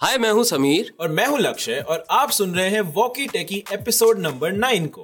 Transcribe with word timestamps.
हाय 0.00 0.18
मैं 0.18 0.30
हूँ 0.30 0.42
समीर। 0.44 0.92
और 1.00 1.08
मैं 1.08 1.26
हूँ 1.26 1.38
लक्ष्य 1.38 1.78
और 1.88 2.04
आप 2.10 2.30
सुन 2.30 2.54
रहे 2.54 2.68
हैं 2.70 2.80
walkie 2.80 3.26
talkie 3.26 3.62
episode 3.72 4.18
number 4.18 4.52
nine 4.52 4.86
को। 4.86 5.02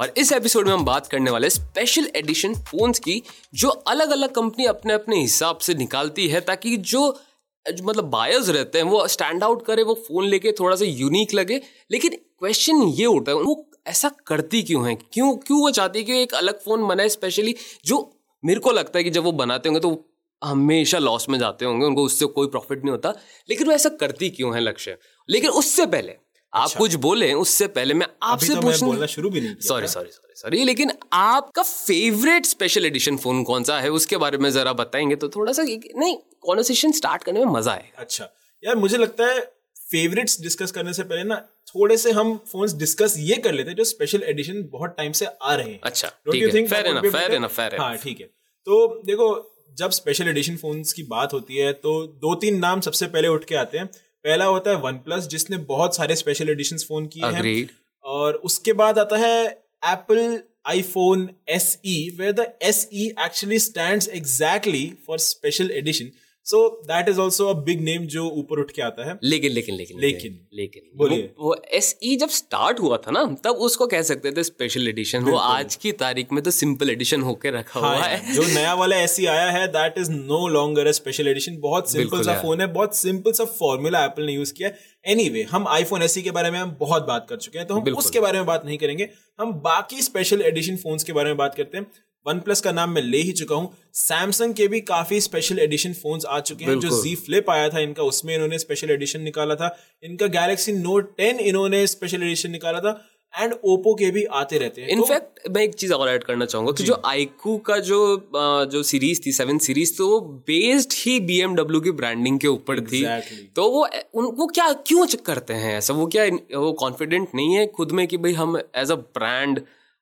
और 0.00 0.14
इस 0.16 0.32
एपिसोड 0.32 0.66
में 0.66 0.72
हम 0.74 0.84
बात 0.84 1.06
करने 1.06 1.30
वाले 1.30 1.50
स्पेशल 1.50 2.10
एडिशन 2.16 2.54
फोन्स 2.54 2.98
की 2.98 3.22
जो 3.54 3.68
अलग 3.68 4.10
अलग 4.10 4.32
कंपनी 4.34 4.64
अपने 4.64 4.92
अपने 4.92 5.20
हिसाब 5.20 5.58
से 5.58 5.74
निकालती 5.74 6.28
है 6.28 6.40
ताकि 6.40 6.76
जो 6.76 7.20
जो 7.66 7.84
मतलब 7.84 8.04
बायर्स 8.04 8.48
रहते 8.48 8.78
हैं 8.78 8.84
वो 8.84 9.06
स्टैंड 9.08 9.44
आउट 9.44 9.66
करे 9.66 9.82
वो 9.82 9.94
फ़ोन 9.94 10.24
लेके 10.24 10.52
थोड़ा 10.52 10.76
सा 10.76 10.84
यूनिक 10.84 11.34
लगे। 11.34 11.60
लेकिन 11.90 12.16
क्वेश्चन 12.38 12.82
ये 12.82 13.06
उठता 13.06 13.32
है 13.32 13.38
वो 13.38 13.70
ऐसा 13.86 14.10
करती 14.26 14.62
क्यों 14.62 14.88
है? 14.88 14.94
क्यों 14.94 15.36
क्यों 15.36 15.60
वो 15.60 15.70
चाहती 15.70 15.98
है 15.98 16.04
कि 16.04 16.22
एक 16.22 16.34
अलग 16.34 16.60
फ़ोन 16.60 16.88
बनाए 16.88 17.08
स्पेशली 17.08 17.54
जो 17.84 18.12
मेरे 18.44 18.60
को 18.60 18.70
लगता 18.70 18.98
है 18.98 19.04
कि 19.04 19.10
जब 19.10 19.24
वो 19.24 19.32
बनाते 19.32 19.68
होंगे 19.68 19.80
तो 19.80 20.12
हमेशा 20.42 20.98
लॉस 20.98 21.28
में 21.28 21.38
जाते 21.38 21.64
होंगे 21.64 21.86
उनको 21.86 22.04
उससे 22.04 22.26
कोई 22.28 22.46
प्रॉफिट 22.46 22.78
नहीं 22.78 22.90
होता। 22.90 23.14
लेकिन 23.48 23.66
वो 23.66 23.72
ऐसा 23.72 23.88
करती 24.00 24.28
क्यों 24.30 24.54
है 24.54 24.60
लक्ष्य? 24.60 24.96
लेकिन 25.28 25.50
उससे 25.52 25.86
पहले 25.86 26.16
आप 26.52 26.62
अच्छा। 26.62 26.78
कुछ 26.78 26.94
बोले 26.94 27.32
उससे 27.34 27.66
पहले 27.68 27.94
मैं 27.94 28.06
आपसे 28.22 28.54
तो 28.54 28.60
पूछना 28.60 28.86
बोलना 28.86 29.06
शुरू 29.06 29.30
भी 29.30 29.40
नहीं 29.40 29.54
सॉरी 29.60 29.88
सॉरी 29.88 30.10
सॉरी 30.10 30.34
सॉरी 30.36 30.62
लेकिन 30.64 30.92
आपका 31.12 31.62
फेवरेट 31.62 32.46
स्पेशल 32.46 32.86
एडिशन 32.86 33.16
फ़ोन 33.16 33.42
कौन 33.44 33.64
सा 33.64 33.78
है? 33.80 33.88
उसके 33.90 34.16
बारे 34.16 34.38
में 34.38 34.50
जरा 34.50 34.72
बताएँगे 34.74 35.16
तो 35.16 35.28
थोड़ा 35.28 35.52
सा 35.52 35.62
नहीं 35.62 36.16
कॉन्वर्सेशन 36.40 36.92
स्टार्ट 36.92 37.22
करने 37.22 37.44
में 37.44 37.52
मज़ा 37.52 37.72
आएगा। 37.72 38.00
अच्छा। 38.00 38.28
यार 38.62 38.76
मुझे 38.76 38.96
लगता 38.96 39.26
है 39.26 39.40
फेवरेट्स 39.86 40.40
डिस्कस 40.42 40.70
करने 40.72 40.92
से 40.92 41.02
पहले 41.02 41.24
ना 41.24 41.36
थोड़े 41.68 41.96
से 41.96 42.12
हम 42.12 42.36
फोन्स 42.52 42.74
डिस्कस 42.74 43.14
ये 43.18 43.36
कर 43.36 43.52
लेते 43.52 43.70
हैं 43.70 43.76
जो 43.76 43.84
स्पेशल 43.84 44.22
एडिशन 44.26 44.62
बहुत 44.72 44.94
टाइम 44.96 45.12
से 45.12 45.26
आ 45.26 45.54
रहे 45.54 45.70
हैं। 45.70 45.80
अच्छा 45.82 46.08
ठीक 46.08 46.42
है। 46.44 46.66
Fair 46.66 46.86
enough 46.86 47.12
fair? 47.12 47.34
Enough 47.34 47.56
fair 47.56 47.80
हाँ 47.80 47.96
ठीक 47.96 48.20
है। 48.20 48.26
तो 48.66 48.86
देखो 49.06 49.28
जब 49.76 49.90
स्पेशल 49.90 50.28
एडिशन 50.28 50.56
फोन्स 50.56 50.92
की 50.92 51.02
बात 51.04 51.32
होती 51.32 51.56
है 51.56 51.72
तो 51.74 51.92
दो 52.20 52.34
तीन 52.34 52.58
नाम 52.58 52.80
सबसे 52.80 53.06
पहले 53.06 53.28
उठ 53.28 53.44
के 53.44 53.54
आते 53.56 53.78
हैं। 53.78 53.86
पहला 54.24 54.44
होता 54.44 54.70
है 54.70 54.76
वन 54.82 54.98
प्लस 55.04 55.26
जिसने 55.28 55.56
बहुत 55.66 55.96
सारे 55.96 56.16
स्पेशल 56.16 56.50
एडिशन 56.50 56.76
फ़ोन 56.88 57.06
किए 57.06 57.26
हैं। 57.26 57.68
और 58.04 58.34
उसके 58.44 58.72
बाद 58.74 58.98
आता 58.98 59.16
है 59.16 59.44
Apple 59.86 60.38
iPhone 60.66 61.28
S 61.48 61.78
E 61.86 61.96
the 62.20 62.32
the 62.38 62.46
S 62.62 62.88
E 62.92 63.06
actually 63.24 63.58
stand 63.58 64.02
exactly 64.12 64.86
for 65.06 65.18
special 65.18 65.70
edition 65.72 66.10
so 66.46 66.68
that 66.84 67.08
is 67.08 67.18
also 67.20 67.46
a 67.46 67.52
big 67.52 67.80
name 67.80 68.06
जो 68.06 68.24
ऊपर 68.30 68.58
उठ 68.58 68.70
के 68.70 68.82
आता 68.82 69.08
है। 69.08 69.18
लेकिन 69.24 69.52
लेकिन 69.52 69.74
लेकिन 69.74 70.00
लेकिन। 70.00 70.38
लेकिन 70.54 70.82
बोलिए। 70.96 71.30
वो, 71.40 71.54
एस 71.54 71.98
जब 72.20 72.28
स्टार्ट 72.28 72.80
हुआ 72.80 72.96
था 72.96 73.10
ना 73.10 73.24
तब 73.44 73.50
उसको 73.50 73.86
कह 73.86 74.02
सकते 74.02 74.32
थे 74.32 74.44
स्पेशल 74.44 74.88
एडिशन 74.88 75.24
वो 75.24 75.36
आज 75.36 75.76
की 75.76 75.92
तारीख 75.92 76.32
में 76.32 76.42
तो 76.42 76.50
सिंपल 76.50 76.90
एडिशन 76.90 77.22
होके 77.22 77.50
रखा 77.50 77.80
हाँ 77.80 77.96
हुआ 77.96 78.06
है 78.06 78.34
जो 78.34 78.42
नया 78.42 78.74
वाला 78.74 78.96
एस 78.96 79.20
आया 79.20 79.50
है 79.50 79.66
that 79.68 79.98
is 79.98 80.10
no 80.10 80.48
longer 80.48 80.92
special 80.92 81.28
edition 81.28 81.58
बहुत 81.60 81.92
सिंपल 81.92 82.22
सा 82.22 82.40
फ़ोन 82.42 82.60
है 82.60 82.66
बहुत 82.72 82.96
सिंपल 82.96 83.32
सा 83.32 83.44
फॉर्मूला 83.44 84.04
एप्पल 84.04 84.26
ने 84.26 84.32
यूज़ 84.32 84.54
किया 84.54 84.70
एनीवे 85.06 85.42
हम 85.42 85.68
आईफोन 85.68 86.02
एस 86.02 86.16
के 86.16 86.30
बारे 86.30 86.50
में 86.50 86.58
हम 86.58 86.76
बहुत 86.80 87.06
बात 87.06 87.26
कर 87.30 87.36
चुके 87.36 87.58
हैं 87.58 87.68
तो 87.68 87.74
हम 87.74 87.94
उसके 87.94 88.20
बारे 88.20 88.38
में 88.38 88.46
बात 88.46 88.66
नहीं 88.66 88.78
करेंगे। 88.78 89.08
हम 89.40 89.52
बाकी 89.52 90.02
स्पेशल 90.02 90.42
एडिशन 90.42 90.76
फोन्स 90.76 91.04
के 91.04 91.12
बारे 91.12 91.28
में 91.28 91.36
बात 91.36 91.54
करते 91.54 91.78
हैं। 91.78 91.86
वन 92.26 92.38
प्लस 92.38 92.60
का 92.60 92.72
नाम 92.72 92.90
मैं 92.90 93.02
ले 93.02 93.18
ही 93.18 93.32
चुका 93.32 93.56
हूँ। 93.56 93.76
सैमसंग 93.92 94.54
के 94.54 94.68
भी 94.68 94.80
काफ़ी 94.80 95.20
स्पेशल 95.20 95.58
एडिशन 95.58 95.92
फोन्स 95.92 96.24
आ 96.24 96.40
चुके 96.40 96.64
हैं। 96.64 96.80
जो। 96.80 97.02
जी 97.02 97.14
फ्लिप 97.14 97.50
आया 97.50 97.68
था 97.68 97.80
इनका 97.80 98.02
उसमें 98.02 98.34
इन्होंने 98.34 98.58
स्पेशल 98.58 98.90
एडिशन 98.90 99.20
निकाला 99.20 99.54
था। 99.54 99.76
इनका 100.02 100.26
गैलेक्सी 100.26 100.72
नोट 100.72 101.16
टेन 101.16 101.38
इन्होंने 101.40 101.86
स्पेशल 101.86 102.22
एडिशन 102.22 102.50
निकाला 102.50 102.80
था। 102.80 103.04
एंड 103.38 103.52
ओप्पो 103.52 103.94
के 103.94 104.10
भी 104.10 104.24
आते 104.24 104.58
रहते 104.58 104.80
हैं। 104.80 104.88
इनफैक्ट 104.88 105.38
तो- 105.44 105.56
मैं 105.56 105.62
एक 105.62 105.74
चीज़ 105.74 105.92
और 105.92 106.08
ऐड 106.08 106.24
करना 106.24 106.44
चाहूँगा 106.44 106.72
कि 106.72 106.84
जो। 106.84 107.02
आईकू 107.06 107.58
का 107.58 107.78
जो 107.78 108.30
जो 108.72 108.82
सीरीज़ 108.82 109.20
थी 109.26 109.32
सेवन 109.32 109.58
सीरीज़ 109.58 109.96
तो 109.98 110.08
वो 110.08 110.20
बेस्ड 110.20 110.92
ही 110.96 111.20
बीएमडब्ल्यू 111.20 111.80
की 111.80 111.90
ब्रांडिंग 111.90 112.38
के 112.40 112.48
ऊपर 112.48 112.80
exactly. 112.80 113.38
थी 113.38 113.52
तो 113.56 113.70
वो 113.70 113.88
उनको 114.14 114.46
क्या 114.46 114.72
क्यों 114.72 115.06
करते 115.26 115.54
हैं 115.54 115.78
ऐसा? 115.78 115.94
वो 115.94 116.06
क्या 116.06 116.24
वो 116.60 116.72
कॉन्फिडेंट 116.72 117.28
नहीं 117.34 117.54
है 117.54 117.66
खुद 117.66 117.92
में 117.92 118.06
कि 118.08 118.16
भाई 118.16 118.32
हम 118.32 118.60
as 118.74 118.90
a 118.90 118.94
brand 118.94 119.60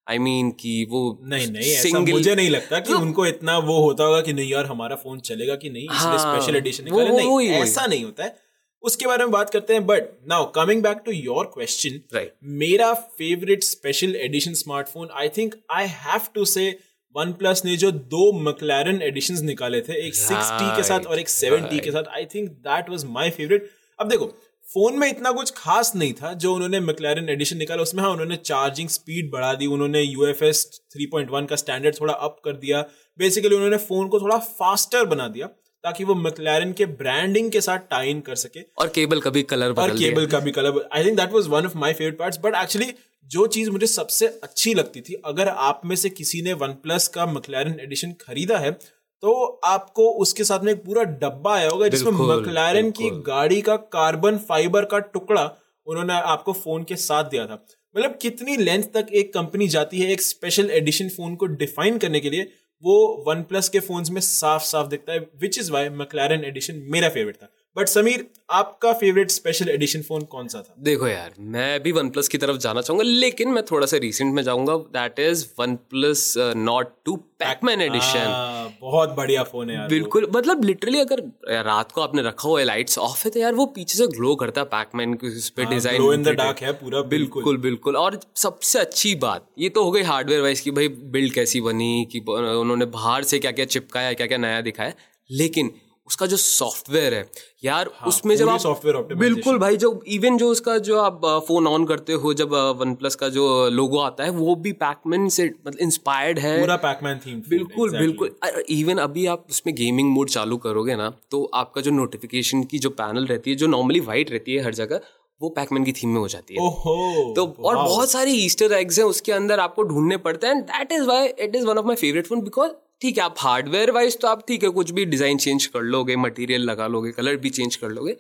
I 0.09 0.17
I 0.17 0.21
mean 0.21 0.47
mean, 0.47 0.61
कि 0.61 0.87
वो 0.91 1.21
नहीं 1.23 1.47
नहीं 1.47 1.77
single... 1.77 1.87
ऐसा 1.87 1.99
मुझे 1.99 2.35
नहीं 2.35 2.51
लगता 2.51 2.81
कि 2.81 2.93
उनको 2.93 3.27
इतना 3.27 3.59
वो 3.59 3.81
होता 3.81 4.05
होगा 4.05 4.21
कि 4.21 4.33
नहीं 4.33 4.51
यार 4.51 4.67
हमारा 4.67 4.97
फ़ोन 4.97 5.21
चलेगा 5.21 5.55
कि 5.55 5.71
नहीं? 5.71 5.85
इसलिए 5.85 6.17
हाँ, 6.17 6.37
स्पेशल 6.37 6.57
एडिशन 6.57 6.85
वो- 6.85 6.93
निकाले। 6.93 7.11
वो- 7.11 7.19
नहीं 7.19 7.37
वही- 7.37 7.51
वही। 7.51 7.61
ऐसा 7.61 7.87
नहीं 7.87 8.05
होता 8.05 8.25
है। 8.25 8.37
उसके 8.83 9.07
बारे 9.07 9.25
में 9.25 9.31
बात 9.31 9.51
करते 9.51 9.73
हैं 9.73 9.87
but 9.87 10.03
now 10.29 10.51
coming 10.53 10.83
back 10.83 11.03
to 11.07 11.13
your 11.13 11.45
question 11.45 12.01
मेरा 12.45 12.93
favourite 12.95 13.63
special 13.63 14.17
edition 14.17 14.55
smartphone 14.55 15.09
I 15.15 15.29
think 15.29 15.55
I 15.73 15.87
have 15.87 16.21
to 16.35 16.45
say 16.45 16.79
OnePlus 17.33 17.63
ने 17.65 17.77
जो 17.77 17.91
दो 17.91 18.33
मकलैरन 18.33 19.03
एडिशंस 19.03 19.41
निकाले 19.41 19.81
थे 19.81 20.07
एक 20.07 20.15
सिक्स 20.15 20.51
टी 20.51 20.77
के 20.77 20.83
साथ 20.83 21.01
और 21.01 21.19
एक 21.19 21.29
सेवन 21.29 21.65
टी 21.65 21.79
के 21.79 21.91
साथ 21.91 22.05
I 22.09 22.25
think 22.25 22.51
that 22.51 22.91
was 22.91 23.05
my 23.05 23.31
favourite 23.31 23.71
अब 24.01 24.09
देखो 24.09 24.37
फ़ोन 24.75 24.99
में 24.99 25.09
इतना 25.09 25.31
कुछ 25.33 25.51
खास 25.57 25.93
नहीं 25.97 26.13
था 26.13 26.33
जो 26.35 26.53
उन्होंने 26.55 26.79
मैक्लैरन 26.81 27.29
एडिशन 27.29 27.57
निकाला 27.57 27.83
उसमें 27.83 28.03
हाँ 28.03 28.11
उन्होंने 28.11 28.37
चार्जिंग 28.37 28.89
स्पीड 28.89 29.31
बढ़ा 29.31 29.53
दी 29.55 29.67
उन्होंने 29.67 30.01
यूएफएस 30.03 30.65
3.1 30.97 31.47
का 31.49 31.57
स्टैंडर्ड 31.57 32.01
थोड़ा 32.01 32.15
अप 32.15 32.41
कर 32.45 32.53
दिया। 32.57 32.81
बेसिकली 33.19 33.55
उन्होंने 33.57 33.77
फ़ोन 33.77 34.09
को 34.09 34.21
थोड़ा 34.21 34.39
फास्टर 34.39 35.05
बना 35.05 35.29
दिया 35.29 35.47
ताकि 35.85 36.05
वो 36.05 36.15
मैक्लैरन 36.15 36.73
के 36.73 36.87
ब्रांडिंग 36.99 37.51
के 37.51 37.61
साथ 37.61 37.79
टाइन 37.91 38.21
कर 38.21 38.35
सके। 38.35 38.61
और 38.79 38.89
केबल 38.89 39.21
का 39.21 39.31
भी 39.31 39.43
कलर 39.43 39.75
और 39.79 39.91
केबल 39.91 40.27
का 40.27 40.41
भी 40.41 40.51
colour 40.51 40.89
I 40.93 41.05
think 41.05 41.17
that 41.17 41.33
was 41.33 41.47
one 41.47 41.67
of 41.67 41.77
my 41.79 41.93
favourite 41.93 42.19
parts 42.19 42.39
but 42.45 42.55
actually 42.63 42.93
जो 43.31 43.47
चीज़ 43.47 43.71
मुझे 43.71 43.87
सबसे 43.87 44.27
अच्छी 44.43 44.75
लगती 44.75 45.01
थी 45.01 45.15
अगर 45.25 45.49
आप 45.49 45.81
में 45.85 45.97
से 45.97 46.11
किसी 46.11 46.43
ने 46.43 46.53
वन 46.53 46.73
प्लस 46.83 47.09
का 47.09 47.27
मकलैरन 47.27 47.79
एडिशन 47.81 48.13
खरीदा 48.21 48.59
है 48.59 48.77
तो 49.25 49.61
आपको 49.65 50.09
उसके 50.23 50.45
साथ 50.45 50.65
में 50.65 50.73
एक 50.73 50.85
पूरा 50.85 51.03
डब्बा 51.21 51.55
आया 51.55 51.69
होगा 51.69 51.87
जिसमें 51.89 52.13
मकलारन 52.13 52.91
की 52.91 53.11
गाड़ी 53.27 53.61
का 53.63 53.77
कार्बन 53.93 54.39
फाइबर 54.49 54.85
का 54.85 54.99
टुकड़ा 55.15 55.45
उन्होंने 55.87 56.15
आपको 56.33 56.53
फ़ोन 56.53 56.85
के 56.85 56.97
साथ 56.97 57.25
दिया 57.25 57.47
था। 57.47 57.55
मतलब 57.95 58.19
कितनी 58.23 58.57
लेंथ 58.57 58.83
तक 58.95 59.07
एक 59.13 59.33
कंपनी 59.35 59.69
जाती 59.69 60.01
है 60.01 60.11
एक 60.13 60.23
स्पेशल 60.23 60.71
एडिशन 60.71 61.09
फ़ोन 61.09 61.35
को 61.37 61.47
डिफाइन 61.57 61.99
करने 61.99 62.21
के 62.21 62.31
लिए 62.31 62.43
वो 62.83 63.25
वन 63.29 63.43
प्लस 63.43 63.69
के 63.69 63.81
फोन्स 63.81 64.11
में 64.11 64.21
साफ़ 64.21 64.63
साफ़ 64.63 64.89
दिखता 64.89 65.13
है 65.13 65.27
which 65.41 65.59
is 65.59 65.73
why 65.73 65.89
McLaren 65.89 66.45
edition 66.45 66.83
मेरा 66.89 67.09
फेवरेट 67.09 67.37
था। 67.37 67.49
बट 67.77 67.89
समीर 67.89 68.25
आपका 68.53 68.93
फेवरेट 68.93 69.31
स्पेशल 69.31 69.69
एडिशन 69.69 70.03
फ़ोन 70.03 70.23
कौन 70.33 70.49
सा 70.49 70.59
था? 70.59 70.75
देखो 70.81 71.07
यार 71.09 71.33
मैं 71.55 71.83
भी 71.83 71.93
वन 71.93 72.09
प्लस 72.11 72.29
की 72.29 72.39
तरफ़ 72.39 72.57
जाना 72.59 72.81
चाहूँगा 72.81 73.05
लेकिन 73.05 73.49
मैं 73.49 73.63
थोड़ा 73.71 73.87
सा 73.87 73.97
रिसेंट 73.97 74.35
में 74.35 74.43
जाऊँगा 74.43 74.77
that 74.93 75.19
is 75.21 75.45
OnePlus 75.91 76.35
Nord 76.39 76.93
two 77.05 77.17
PacMan 77.39 77.81
edition 77.83 78.35
बहुत 78.81 79.15
बढ़िया 79.17 79.43
फ़ोन 79.45 79.71
है 79.71 79.77
यार 79.77 79.89
बिल्कुल 79.89 80.27
मतलब 80.31 80.65
लिटरली 80.65 81.01
अगर 81.01 81.23
रात 81.65 81.93
को 81.93 82.01
आपने 82.01 82.23
रखा 82.23 82.49
हुआ 82.49 82.59
है 82.61 82.67
लाइट्स 82.67 82.99
ऑफ़ 82.99 83.25
है 83.25 83.31
तो 83.31 83.41
यार 83.41 83.55
वो 83.55 83.67
पीछे 83.75 83.99
से 83.99 84.07
ग्लो 84.11 84.35
करता 84.35 84.61
है 84.61 84.67
पैकमैन 84.69 85.15
उस 85.25 85.53
design 85.59 85.97
glow 85.97 86.13
in 86.15 86.23
the 86.23 86.35
dark 86.37 86.61
है 86.61 86.73
पूरा 86.75 87.01
बिल्कुल। 87.03 87.43
बिल्कुल। 87.43 87.57
बिल्कुल 87.61 87.97
और 87.97 88.19
सबसे 88.37 88.79
अच्छी 88.79 89.15
बात 89.25 89.49
ये 89.59 89.69
तो 89.69 89.85
हो 89.85 89.91
गई 89.91 90.03
हार्डवेयर 90.05 90.43
वाइज 90.43 90.61
की 90.61 90.71
भाई 90.71 90.89
बिल्ड 91.17 91.35
कैसी 91.35 91.61
बनी 91.61 92.07
कि 92.13 92.21
उन्होंने 92.29 92.87
बाहर 92.93 93.25
से 93.25 93.39
क्या 93.39 93.53
क्या 93.53 93.65
चिपकाया 93.67 94.13
क्या 94.13 94.27
क्या 94.27 94.39
नया 94.39 94.61
दिखाया 94.61 94.93
लेकिन 95.31 95.71
उसका 96.09 96.27
जो 96.27 96.37
सॉफ्टवेयर 96.37 97.15
है 97.15 97.25
यार 97.65 97.89
हाँ, 97.95 98.09
उसमें 98.09 98.35
जब 98.37 98.49
आप 98.49 98.61
optimization। 98.61 99.19
बिल्कुल 99.19 99.59
भाई 99.59 99.77
जो 99.77 100.03
इवन 100.09 100.37
जो 100.39 100.49
उसका 100.49 100.77
जो 100.79 100.99
आप 101.01 101.21
फ़ोन 101.49 101.67
ऑन 101.67 101.85
करते 101.87 102.13
हो 102.13 102.35
जब 102.35 102.55
वन 102.79 102.95
प्लस 102.95 103.15
का 103.15 103.29
जो 103.29 103.47
लोगो 103.71 103.99
आता 104.01 104.25
है 104.25 104.31
वो 104.33 104.55
भी 104.57 104.73
पैकमैन 104.75 105.29
से 105.29 105.45
मतलब 105.47 105.79
इंस्पायर्ड 105.81 106.39
है 106.39 106.59
पूरा 106.61 106.77
पैकमैन 106.77 107.19
थीम 107.19 107.41
बिल्कुल 107.49 107.91
exactly. 107.91 108.01
बिल्कुल 108.01 108.65
इवन 108.71 108.99
अभी 108.99 109.27
आप 109.27 109.47
उसमें 109.51 109.75
गेमिंग 109.75 110.11
मोड 110.11 110.31
चालू 110.31 110.57
करोगे 110.59 110.97
ना 110.97 111.13
तो 111.31 111.45
आपका 111.55 111.81
जो 111.81 111.91
नोटिफिकेशन 111.93 112.63
की 112.65 112.79
जो 112.79 112.91
पैनल 113.03 113.27
रहती 113.27 113.51
है 113.51 113.57
जो 113.57 113.67
नॉर्मली 113.69 114.01
वाइट 114.03 114.31
रहती 114.31 114.55
है 114.55 114.65
हर 114.65 114.75
जगह 114.75 115.01
वो 115.41 115.49
पैकमैन 115.51 115.85
की 115.85 115.93
थीम 115.93 116.11
में 116.11 116.21
हो 116.21 116.29
जाती 116.29 116.55
है 116.55 116.67
ओहो 116.67 117.33
तो 117.37 117.47
और 117.61 117.77
बहुत 117.77 118.11
सारे 118.11 118.33
ईस्टर 118.35 118.73
एग्स 118.73 118.99
हैं 118.99 119.07
उसके 119.07 119.33
अंदर 119.33 119.61
आपको 119.61 119.83
ढूँढने 119.85 120.17
पड़ते 120.27 120.47
हैं 120.47 120.55
and 120.55 120.65
that 120.67 120.93
is 120.93 121.03
why 121.07 121.27
it 121.27 121.57
is 121.57 121.67
one 121.67 121.79
of 121.79 121.87
my 121.87 121.97
favourite 121.97 122.27
phone 122.27 122.41
because 122.43 122.71
ठीक 123.05 123.19
है, 123.19 123.25
आप 123.25 123.35
हार्डवेयर 123.39 123.91
वाइज 123.91 124.17
तो 124.21 124.29
आप 124.29 124.45
ठीक 124.49 124.63
है, 124.65 124.69
कुछ 124.71 124.91
भी 124.91 125.05
डिज़ाइन 125.07 125.39
चेंज 125.39 125.65
कर 125.67 125.83
लोगे 125.85 126.15
मटेरियल 126.19 126.63
लगा 126.63 126.87
लोगे 126.87 127.11
कलर 127.13 127.37
भी 127.37 127.51
चेंज 127.51 127.77
कर 127.77 127.91
लोगे, 127.91 128.17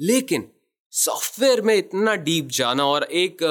लेकिन 0.00 0.44
सॉफ्टवेयर 0.92 1.60
में 1.60 1.74
इतना 1.74 2.14
डीप 2.16 2.48
जाना 2.52 2.84
और 2.86 3.04
एक 3.14 3.42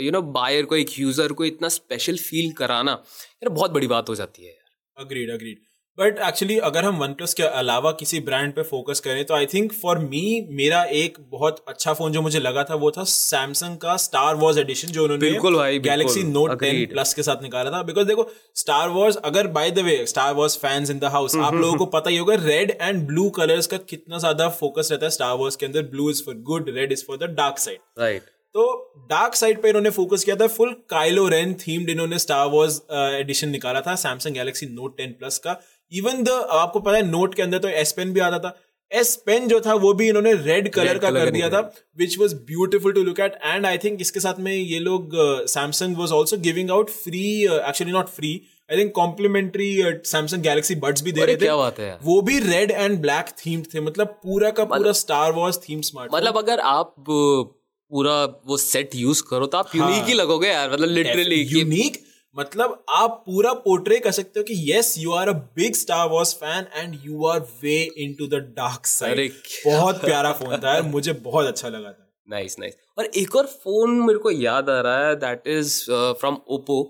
यू 0.00 0.10
नो 0.12 0.20
बायर 0.34 0.64
को, 0.64 0.76
एक 0.76 0.98
यूज़र 0.98 1.32
को 1.32 1.44
इतना 1.44 1.68
स्पेशल 1.68 2.16
फील 2.18 2.52
कराना, 2.52 2.92
यार 2.92 3.48
बहुत 3.50 3.70
बड़ी 3.70 3.86
बात 3.86 4.08
हो 4.08 4.14
जाती 4.14 4.42
है 4.42 4.48
यार। 4.48 5.04
अग्रीड 5.04 5.30
अग्रीड 5.30 5.58
बट 5.98 6.18
एक्चुअली 6.18 6.56
अगर 6.60 6.84
हम 6.84 6.98
वन 6.98 7.12
प्लस 7.12 7.34
के 7.34 7.42
अलावा 7.42 7.90
किसी 8.00 8.18
ब्रांड 8.20 8.52
पे 8.54 8.62
फोकस 8.62 9.00
करें 9.00 9.24
तो 9.26 9.34
आई 9.34 9.46
थिंक 9.46 9.72
फॉर 9.72 9.98
मी 10.00 10.24
मेरा 10.52 10.82
एक 10.94 11.16
बहुत 11.30 11.64
अच्छा 11.68 11.92
फ़ोन 11.92 12.12
जो 12.12 12.22
मुझे 12.22 12.40
लगा 12.40 12.64
था 12.64 12.74
वो 12.74 12.90
था 12.90 13.04
सैमसंग 13.06 13.76
का 13.78 13.96
स्टार 13.98 14.34
वॉर्स 14.36 14.58
एडिशन 14.58 14.88
जो 14.88 15.04
उन्होंने 15.04 15.20
बिल्कुल 15.20 15.56
भाई, 15.56 15.78
गैलेक्सी 15.78 16.22
नोट 16.24 16.58
टेन 16.60 16.84
प्लस 16.86 17.14
के 17.14 17.22
साथ 17.22 17.42
निकाला 17.42 17.70
था। 17.70 17.82
बिकॉज़ 17.82 18.06
देखो 18.06 18.28
स्टार 18.56 18.88
वॉर्स 18.90 19.16
अगर 19.24 19.46
by 19.48 19.70
the 19.70 19.86
way 19.86 19.96
Star 20.06 20.34
Wars 20.34 20.56
fans 20.58 20.90
in 20.90 20.98
the 20.98 21.04
house 21.14 21.36
आप 21.38 21.54
लोगों 21.54 21.76
को 21.76 21.86
पता 21.96 22.10
ही 22.10 22.16
होगा 22.16 22.34
रेड 22.42 22.76
एंड 22.80 23.06
ब्लू 23.06 23.28
कलर्स 23.36 23.66
का 23.66 23.76
कितना 23.88 24.18
ज़्यादा 24.18 24.48
फोकस 24.60 24.88
रहता 24.92 25.06
है 25.06 25.10
स्टार 25.10 25.34
वॉर्स 25.36 25.56
के 25.56 25.66
अंदर। 25.66 25.82
Blue 25.90 26.10
is 26.10 26.22
for 26.24 26.34
good 26.46 26.70
red 26.76 26.92
is 26.92 27.04
for 27.06 27.16
the 27.18 27.30
dark 27.36 27.58
side 27.58 27.78
right 27.98 28.34
तो 28.54 28.66
डार्क 29.08 29.34
साइड 29.34 29.60
पे 29.62 29.68
इन्होंने 29.68 29.90
फोकस 29.90 30.22
किया 30.24 30.36
था। 30.36 30.46
फुल 30.48 30.70
काइलो 30.90 31.26
रेन 31.28 31.52
थीम्ड 31.60 31.90
इन्होंने 31.90 32.18
स्टार 32.18 32.46
वॉर्स 32.48 32.80
एडिशन 32.90 33.48
निकाला 33.48 33.80
था 33.80 33.94
सैमसंग 33.96 34.34
गैलेक्सी 34.34 34.66
नोट 34.66 35.00
10 35.00 35.12
प्लस 35.18 35.38
का। 35.38 35.60
इवन 35.92 36.22
द 36.22 36.28
आपको 36.50 36.80
पता 36.80 36.96
है 36.96 37.06
नोट 37.10 37.34
के 37.34 37.42
अंदर 37.42 37.58
तो 37.58 37.68
एस 37.68 37.92
पेन 37.92 38.12
भी 38.12 38.20
आता 38.20 38.38
था। 38.38 38.56
एस 38.92 39.14
पेन 39.26 39.48
जो 39.48 39.60
था 39.60 39.74
वो 39.74 39.92
भी 39.92 40.08
इन्होंने 40.08 40.32
रेड 40.34 40.68
कलर 40.70 40.98
का 40.98 41.10
कर 41.10 41.30
दिया 41.30 41.48
था 41.50 41.60
which 41.98 42.18
was 42.18 42.34
beautiful 42.34 42.92
to 42.92 43.02
look 43.02 43.20
at 43.20 43.38
and 43.44 43.66
I 43.66 43.78
think 43.78 44.00
इसके 44.00 44.20
साथ 44.20 44.34
में 44.38 44.52
ये 44.54 44.78
लोग 44.78 45.10
Samsung 45.46 45.96
was 45.96 46.12
also 46.12 46.36
giving 46.36 46.70
out 46.70 46.90
free 46.90 47.44
actually 47.44 47.92
not 47.92 48.08
free 48.08 48.40
I 48.72 48.78
think 48.78 48.92
complimentary 48.94 49.82
Samsung 50.04 50.42
Galaxy 50.42 50.74
Buds 50.74 51.02
भी 51.02 51.12
दे 51.12 51.24
रहे 51.24 51.36
थे। 51.36 51.82
है 51.82 51.98
वो 52.02 52.20
भी 52.22 52.38
रेड 52.40 52.70
एंड 52.70 52.98
ब्लैक 52.98 53.26
थीम्ड 53.46 53.66
थे 53.74 53.80
मतलब 53.80 54.06
पूरा 54.06 54.50
का 54.50 54.64
पूरा 54.64 54.92
स्टार 54.92 55.32
वॉर्स 55.32 55.58
थीम 55.58 55.80
स्मार्ट 55.80 56.14
मतलब 56.14 56.38
अगर 56.38 56.60
आप 56.60 56.94
पूरा 57.08 58.24
वो 58.46 58.56
सेट 58.56 58.94
यूज़ 58.94 59.22
करो 59.30 59.46
तो 59.46 59.58
आप 59.58 59.76
यूनिक 59.76 59.94
हाँ, 59.94 60.06
ही 60.06 60.14
लगोगे 60.14 60.48
यार 60.48 60.72
मतलब 60.72 60.88
लिटरली 60.88 61.36
यूनिक 61.36 62.02
मतलब 62.36 62.84
आप 62.94 63.22
पूरा 63.26 63.52
पोर्ट्रे 63.64 63.98
कर 63.98 64.10
सकते 64.12 64.40
हो 64.40 64.44
कि 64.44 64.54
yes 64.72 64.94
you 64.98 65.12
are 65.12 65.28
a 65.28 65.32
big 65.56 65.74
Star 65.74 66.08
Wars 66.08 66.34
fan 66.34 66.66
and 66.74 66.98
you 67.04 67.26
are 67.26 67.40
way 67.62 67.76
into 67.98 68.26
the 68.26 68.42
dark 68.56 68.86
side 68.86 69.30
बहुत 69.66 70.00
प्यारा 70.00 70.32
फ़ोन 70.40 70.56
था 70.56 70.74
यार 70.74 70.82
मुझे 70.88 71.12
बहुत 71.12 71.46
अच्छा 71.46 71.68
लगा 71.68 71.92
था। 71.92 72.02
नाइस 72.28 72.58
नाइस 72.58 72.76
और 72.98 73.04
एक 73.16 73.36
और 73.36 73.46
फ़ोन 73.46 74.00
मेरे 74.00 74.18
को 74.18 74.30
याद 74.30 74.70
आ 74.70 74.80
रहा 74.80 75.06
है 75.06 75.14
दैट 75.16 75.46
इज़ 75.48 75.78
फ्रॉम 75.90 76.38
ओप्पो 76.48 76.82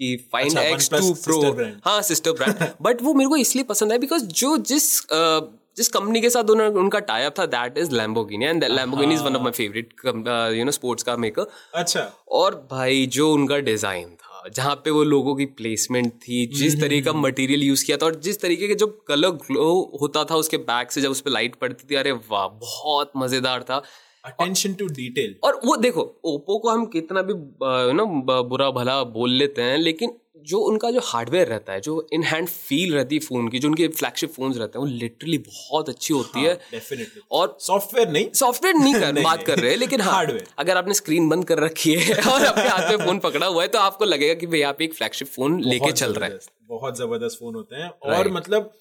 कि 0.00 0.16
फाइंड 0.32 0.58
एक्स 0.58 0.90
टू 0.90 1.12
प्रो 1.14 1.40
हाँ 1.84 2.00
सिस्टर 2.02 2.32
ब्रांड 2.32 2.66
बट 2.82 3.02
वो 3.02 3.14
मेरे 3.14 3.28
को 3.28 3.36
इसलिए 3.36 3.64
पसंद 3.64 3.92
है 3.92 3.98
बिकॉज़ 3.98 4.26
जो 4.34 4.56
जिस 4.64 4.90
uh, 5.02 5.40
जिस 5.76 5.88
कंपनी 5.88 6.20
के 6.20 6.30
साथ 6.30 6.50
उन्होंने 6.50 6.78
उनका 6.80 6.98
टाइप 7.08 7.34
था 7.38 7.44
that 7.48 7.78
is 7.78 7.90
Lamborghini 7.90 8.44
and 8.44 8.64
Lamborghini 8.64 9.14
is 9.14 9.22
one 9.22 9.36
of 9.36 9.42
my 9.42 9.52
favourite 9.52 9.92
you 10.56 10.64
know 10.64 10.70
sports 10.70 11.02
car 11.02 11.16
maker 11.16 11.46
अच्छा। 11.74 12.00
और 12.40 12.54
भाई 12.70 13.06
जो 13.12 13.32
उनका 13.32 13.58
डिज़ाइन 13.68 14.08
था 14.14 14.27
जहाँ 14.54 14.74
पे 14.74 14.90
वो 14.90 15.02
लोगों 15.04 15.34
की 15.36 15.44
प्लेसमेंट 15.44 16.12
थी 16.12 16.46
जिस 16.54 16.80
तरीके 16.80 17.02
का 17.02 17.12
मटेरियल 17.12 17.62
यूज़ 17.62 17.84
किया 17.84 17.96
था 17.96 18.06
और 18.06 18.14
जिस 18.20 18.40
तरीके 18.40 18.68
के 18.68 18.74
जो 18.74 18.86
कलर 19.08 19.30
ग्लो 19.46 19.98
होता 20.00 20.24
था 20.24 20.36
उसके 20.36 20.56
बैक 20.56 20.92
से 20.92 21.00
जब 21.00 21.10
उस 21.10 21.20
पर 21.20 21.30
लाइट 21.30 21.54
पड़ती 21.54 21.86
थी 21.90 21.94
अरे 21.94 22.12
वाह 22.12 22.46
बहुत 22.48 23.12
मज़ेदार 23.16 23.62
था। 23.62 23.82
अटेंशन 24.24 24.74
टू 24.74 24.86
डिटेल 24.86 25.34
और 25.44 25.60
वो 25.64 25.76
देखो 25.76 26.00
ओप्पो 26.24 26.58
को 26.58 26.70
हम 26.70 26.86
कितना 26.86 27.22
भी 27.22 27.34
ना 27.94 28.04
बुरा 28.42 28.70
भला 28.70 29.02
बोल 29.04 29.30
लेते 29.30 29.62
हैं 29.62 29.78
लेकिन 29.78 30.12
जो 30.48 30.58
उनका 30.58 30.90
जो 30.90 31.00
हार्डवेयर 31.04 31.48
रहता 31.48 31.72
है 31.72 31.80
जो 31.80 32.08
इन 32.12 32.22
हैंड 32.22 32.48
फील 32.48 32.94
रहती 32.94 33.14
है 33.14 33.20
फ़ोन 33.20 33.48
की 33.48 33.58
जो 33.58 33.68
उनके 33.68 33.88
फ्लैगशिप 33.88 34.32
फ़ोन 34.32 34.52
रहते 34.52 34.78
हैं 34.78 34.86
वो 34.86 34.92
लिटरली 34.92 35.38
बहुत 35.38 35.88
अच्छी 35.88 36.14
होती 36.14 36.40
हाँ, 36.40 36.48
है। 36.48 37.06
और 37.30 37.56
सॉफ्टवेयर 37.60 38.08
नहीं। 38.08 38.28
सॉफ्टवेयर 38.34 38.76
नहीं 38.76 38.94
कर 38.94 39.12
नहीं, 39.12 39.24
बात 39.24 39.42
कर 39.42 39.58
रहे 39.58 39.70
हैं 39.70 39.78
लेकिन 39.78 40.00
हार्डवेयर 40.00 40.46
अगर 40.58 40.76
आपने 40.76 40.94
स्क्रीन 40.94 41.28
बंद 41.28 41.44
कर 41.44 41.58
रखी 41.58 41.94
है 41.94 42.14
और 42.32 42.44
अपने 42.44 42.68
हाथ 42.68 42.90
में 42.90 43.04
फ़ोन 43.06 43.18
पकड़ा 43.18 43.46
हुआ 43.46 43.62
है 43.62 43.68
तो 43.68 43.78
आपको 43.78 44.04
लगेगा 44.04 44.34
कि 44.34 44.46
भाई 44.46 44.62
आप 44.62 44.82
एक 44.82 44.94
फ्लैगशिप 44.94 45.28
फ़ोन 45.28 45.60
लेके 45.60 45.92
चल 45.92 46.12
रहे 46.12 46.30
हैं। 46.30 46.38
बहुत 46.68 46.98
ज़बरदस्त 46.98 47.38
फ़ोन 47.38 47.54
होते 47.54 47.76
हैं। 47.76 47.88
और 47.88 48.30
मतलब 48.30 48.72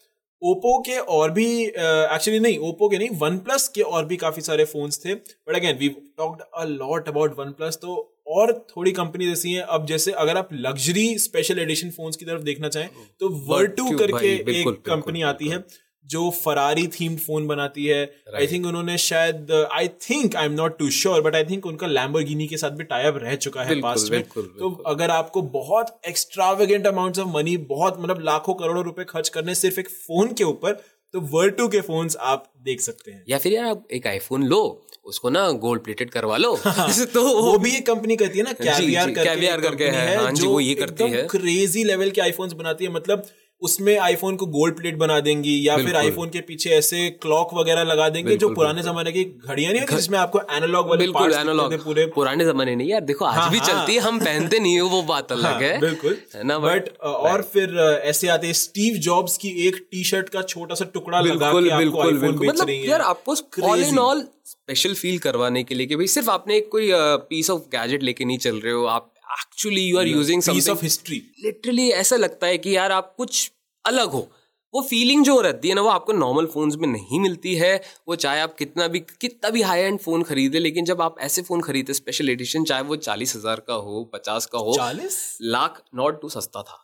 ओप्पो 0.44 0.80
के 0.80 0.98
और 0.98 1.32
भी 1.32 1.66
एक्चुअली 1.66 2.38
uh, 2.38 2.44
नहीं 2.44 2.58
ओप्पो 2.58 2.90
के 2.90 2.98
नहीं 2.98 3.10
वन 3.14 3.38
प्लस 3.38 3.68
के 3.68 3.82
और 3.82 4.06
भी 4.06 4.18
काफ़ी 4.18 4.42
सारे 4.42 4.66
फोन्स 4.66 5.06
थे। 5.06 5.16
But 5.16 5.56
again 5.56 5.78
we 5.78 5.90
talked 5.90 6.42
a 6.42 6.64
lot 6.64 7.08
about 7.08 7.40
OnePlus 7.52 7.76
तो 7.76 8.17
और 8.28 8.54
थोड़ी 8.70 8.92
कंपनी 8.92 9.32
ऐसी 9.32 9.52
हैं। 9.54 9.64
अब 9.64 9.86
जैसे 9.86 10.12
अगर 10.20 10.38
आप 10.38 10.50
लग्जरी 10.54 11.18
स्पेशल 11.20 11.60
एडिशन 11.60 11.90
फोन्स 11.92 12.16
की 12.16 12.26
तरफ़ 12.26 12.42
देखना 12.44 12.70
चाहें 12.70 12.90
तो 13.20 13.30
वर्टू 13.48 13.90
करके 13.98 14.34
एक 14.54 14.82
कंपनी 14.86 15.22
आती 15.24 15.48
है 15.48 15.64
जो 16.06 16.30
फरारी 16.34 16.86
थीम्ड 16.90 17.20
फ़ोन 17.20 17.48
बनाती 17.48 17.86
है। 17.86 18.04
आई 18.36 18.48
थिंक 18.48 18.66
उन्होंने 18.66 18.98
शायद 18.98 19.52
I 19.72 19.88
think 20.04 20.36
I 20.36 20.46
am 20.46 20.52
not 20.54 20.78
too 20.80 20.90
sure 20.90 21.22
but 21.22 21.36
I 21.36 21.44
think 21.44 21.66
उनका 21.66 21.88
लैम्बोर्गिनी 21.88 22.48
के 22.48 22.58
साथ 22.58 22.72
भी 22.72 22.84
टाइप 22.86 23.18
रह 23.18 23.36
चुका 23.38 23.64
है 23.64 23.80
पास 23.82 24.08
में। 24.12 24.22
तो 24.24 24.72
अगर 24.88 25.12
आपको 25.12 25.42
बहुत 25.54 26.00
एक्स्ट्रावेगेंट 26.08 26.88
अमाउंट 26.88 27.20
ऑफ़ 27.20 27.28
मनी 27.28 27.58
बहुत 27.70 28.00
मतलब 28.00 28.22
लाखों 28.26 28.54
करोड़ों 28.54 28.84
रुपए 28.84 29.04
खर्च 29.10 29.30
करने 29.30 29.56
सिर्फ़ 29.56 29.80
एक 29.80 29.90
फ़ोन 29.90 30.34
के 30.34 30.44
ऊपर 30.44 30.82
तो 31.14 31.20
वर्टू 31.32 31.68
के 31.68 31.82
फोन्स 31.82 32.16
आप 32.18 32.52
देख 32.62 32.82
सकते 32.82 33.12
हैं। 33.12 33.24
या 33.30 33.38
फिर 33.38 33.54
यार 33.54 33.66
आप 33.66 33.88
एक 33.92 34.08
आईफोन 34.08 34.44
लो 34.44 34.62
उसको 35.08 35.30
ना 35.30 35.52
गोल्ड 35.52 35.82
प्लेटेड 35.82 36.10
करवा 36.10 36.38
लो। 36.38 36.56
तो 37.14 37.42
वो 37.42 37.58
भी 37.58 37.76
एक 37.76 37.86
कंपनी 37.88 38.16
करती 38.16 38.38
है 38.38 38.44
ना 38.44 38.52
कैवियर 38.52 39.06
करके, 39.06 39.24
कैवियर 39.24 39.62
करके 39.62 39.84
है, 39.84 40.18
हाँ 40.18 40.32
जी 40.32 40.48
वो 40.48 40.60
ये 40.60 40.76
करती 40.76 41.04
है। 41.04 41.28
क्रेजी 41.28 41.84
लेवल 41.84 42.12
के 42.12 42.22
आईफोन्स 42.22 42.54
बनाती 42.54 42.86
है। 42.86 42.92
मतलब 42.92 43.28
उसमें 43.62 43.98
आईफोन 43.98 44.36
को 44.36 44.46
गोल्ड 44.46 44.76
प्लेट 44.76 44.98
बना 44.98 45.20
देंगी 45.20 45.68
या 45.68 45.78
फिर 45.78 45.96
आईफोन 45.96 46.30
के 46.30 46.42
पीछे 46.42 46.70
ऐसे 46.70 47.10
क्लॉक 47.22 47.54
वगैरह 47.54 47.84
लगा 47.84 48.08
देंगे 48.10 48.36
जो 48.38 48.50
पुराने 48.50 48.84
जमाने 48.84 49.12
की 49.12 49.24
घड़ियाँ 49.24 49.74
नहीं 49.74 49.86
जिसमें 49.88 50.18
आपको 50.20 50.40
एनालॉग 50.40 50.88
वाले 50.90 51.00
बिल्कुल 51.00 51.34
एनालॉग 51.34 51.74
पूरे। 51.84 52.06
पुराने 52.16 52.46
जमाने 52.46 52.76
नहीं 52.76 52.90
यार 52.90 53.02
देखो 53.02 53.26
आज 53.26 53.38
हाँ, 53.38 53.50
भी 53.52 53.58
हाँ, 53.58 53.68
चलती 53.68 53.96
है 53.96 54.00
हम 54.00 54.20
पहनते 54.20 54.60
नहीं 54.60 54.80
हो 54.80 54.88
वो 54.90 55.02
बात 55.04 55.32
अलग 55.32 55.44
हाँ, 55.44 55.60
है 55.60 55.80
बिल्कुल 55.80 56.18
ना 56.46 56.60
बट 56.60 56.90
और 57.02 57.42
फिर 57.54 57.78
ऐसे 58.04 58.28
आते 58.28 58.48
हैं 58.48 58.54
स्टीव 58.54 58.98
जॉब्स 59.00 59.38
की 59.38 59.50
एक 59.68 59.86
टी 59.92 60.04
शर्ट 60.04 60.30
का 60.30 60.42
छोटा 60.42 60.76
सा 60.76 60.86
टुकड़ा 60.94 61.20
लगा 61.22 61.52
के 61.52 61.70
आपको 61.70 62.02
आईफोन 62.02 62.38
बेच 62.38 62.62
रही 62.62 62.82
है। 62.82 62.88
यार 62.90 63.02
आपको 63.02 63.36
all 63.64 63.84
in 63.84 64.00
all 64.00 64.26
special 64.46 64.94
feel 64.94 65.18
करवाने 65.20 65.64
के 65.64 65.76
लिए 65.76 65.88
कि 65.88 65.96
भाई 65.96 66.08
सिर्फ़ 66.08 66.30
आपने 66.30 66.58
एक 66.58 66.70
कोई 66.72 66.90
पीस 67.30 67.50
ऑफ़ 67.50 67.62
गैजेट 67.72 68.04
लेके 68.04 68.26
नहीं 68.26 68.38
चल 68.38 68.60
रहे 68.60 68.74
हो 68.74 68.86
आप 68.86 69.12
actually 69.40 69.82
you 69.82 69.98
are 69.98 70.08
using 70.08 70.42
piece 70.44 70.70
of 70.70 70.82
history 70.84 71.22
literally 71.44 71.90
ऐसा 71.90 72.16
लगता 72.16 72.48
है 72.48 72.58
कि 72.58 72.76
यार 72.76 72.92
आप 72.92 73.14
कुछ 73.18 73.52
अलग 73.86 74.10
हो। 74.10 74.28
वो 74.74 74.82
फीलिंग 74.82 75.24
जो 75.26 75.40
रहती 75.42 75.70
है 75.70 75.76
ना 75.76 75.82
वो 75.82 75.90
आपको 75.90 76.14
नॉर्मल 76.14 76.46
फोन्स 76.46 76.76
में 76.76 76.88
नहीं 76.88 77.20
मिलती 77.20 77.56
है। 77.56 77.82
वो 78.08 78.16
चाहे 78.16 78.40
आप 78.42 78.56
कितना 78.56 78.88
भी 78.88 79.00
कितना 79.00 79.50
भी 79.50 79.62
हाई 79.62 79.82
एंड 79.82 80.00
फ़ोन 80.00 80.24
खरीदे 80.24 80.60
लेकिन 80.60 80.86
जब 80.86 81.02
आप 81.02 81.16
ऐसे 81.20 81.42
फ़ोन 81.42 81.62
खरीदे 81.62 81.94
स्पेशल 81.94 82.30
एडिशन 82.30 82.64
चाहे 82.64 82.82
वो 82.82 82.96
चालीस 82.96 83.36
हज़ार 83.36 83.60
का 83.60 83.74
हो 83.74 84.04
पचास 84.14 84.46
का 84.46 84.60
हो 84.60 84.74
चालीस? 84.76 85.38
लाख 85.42 85.82
नॉट 85.96 86.22
टू 86.22 86.30
सस्ता 86.30 86.62
था। 86.62 86.84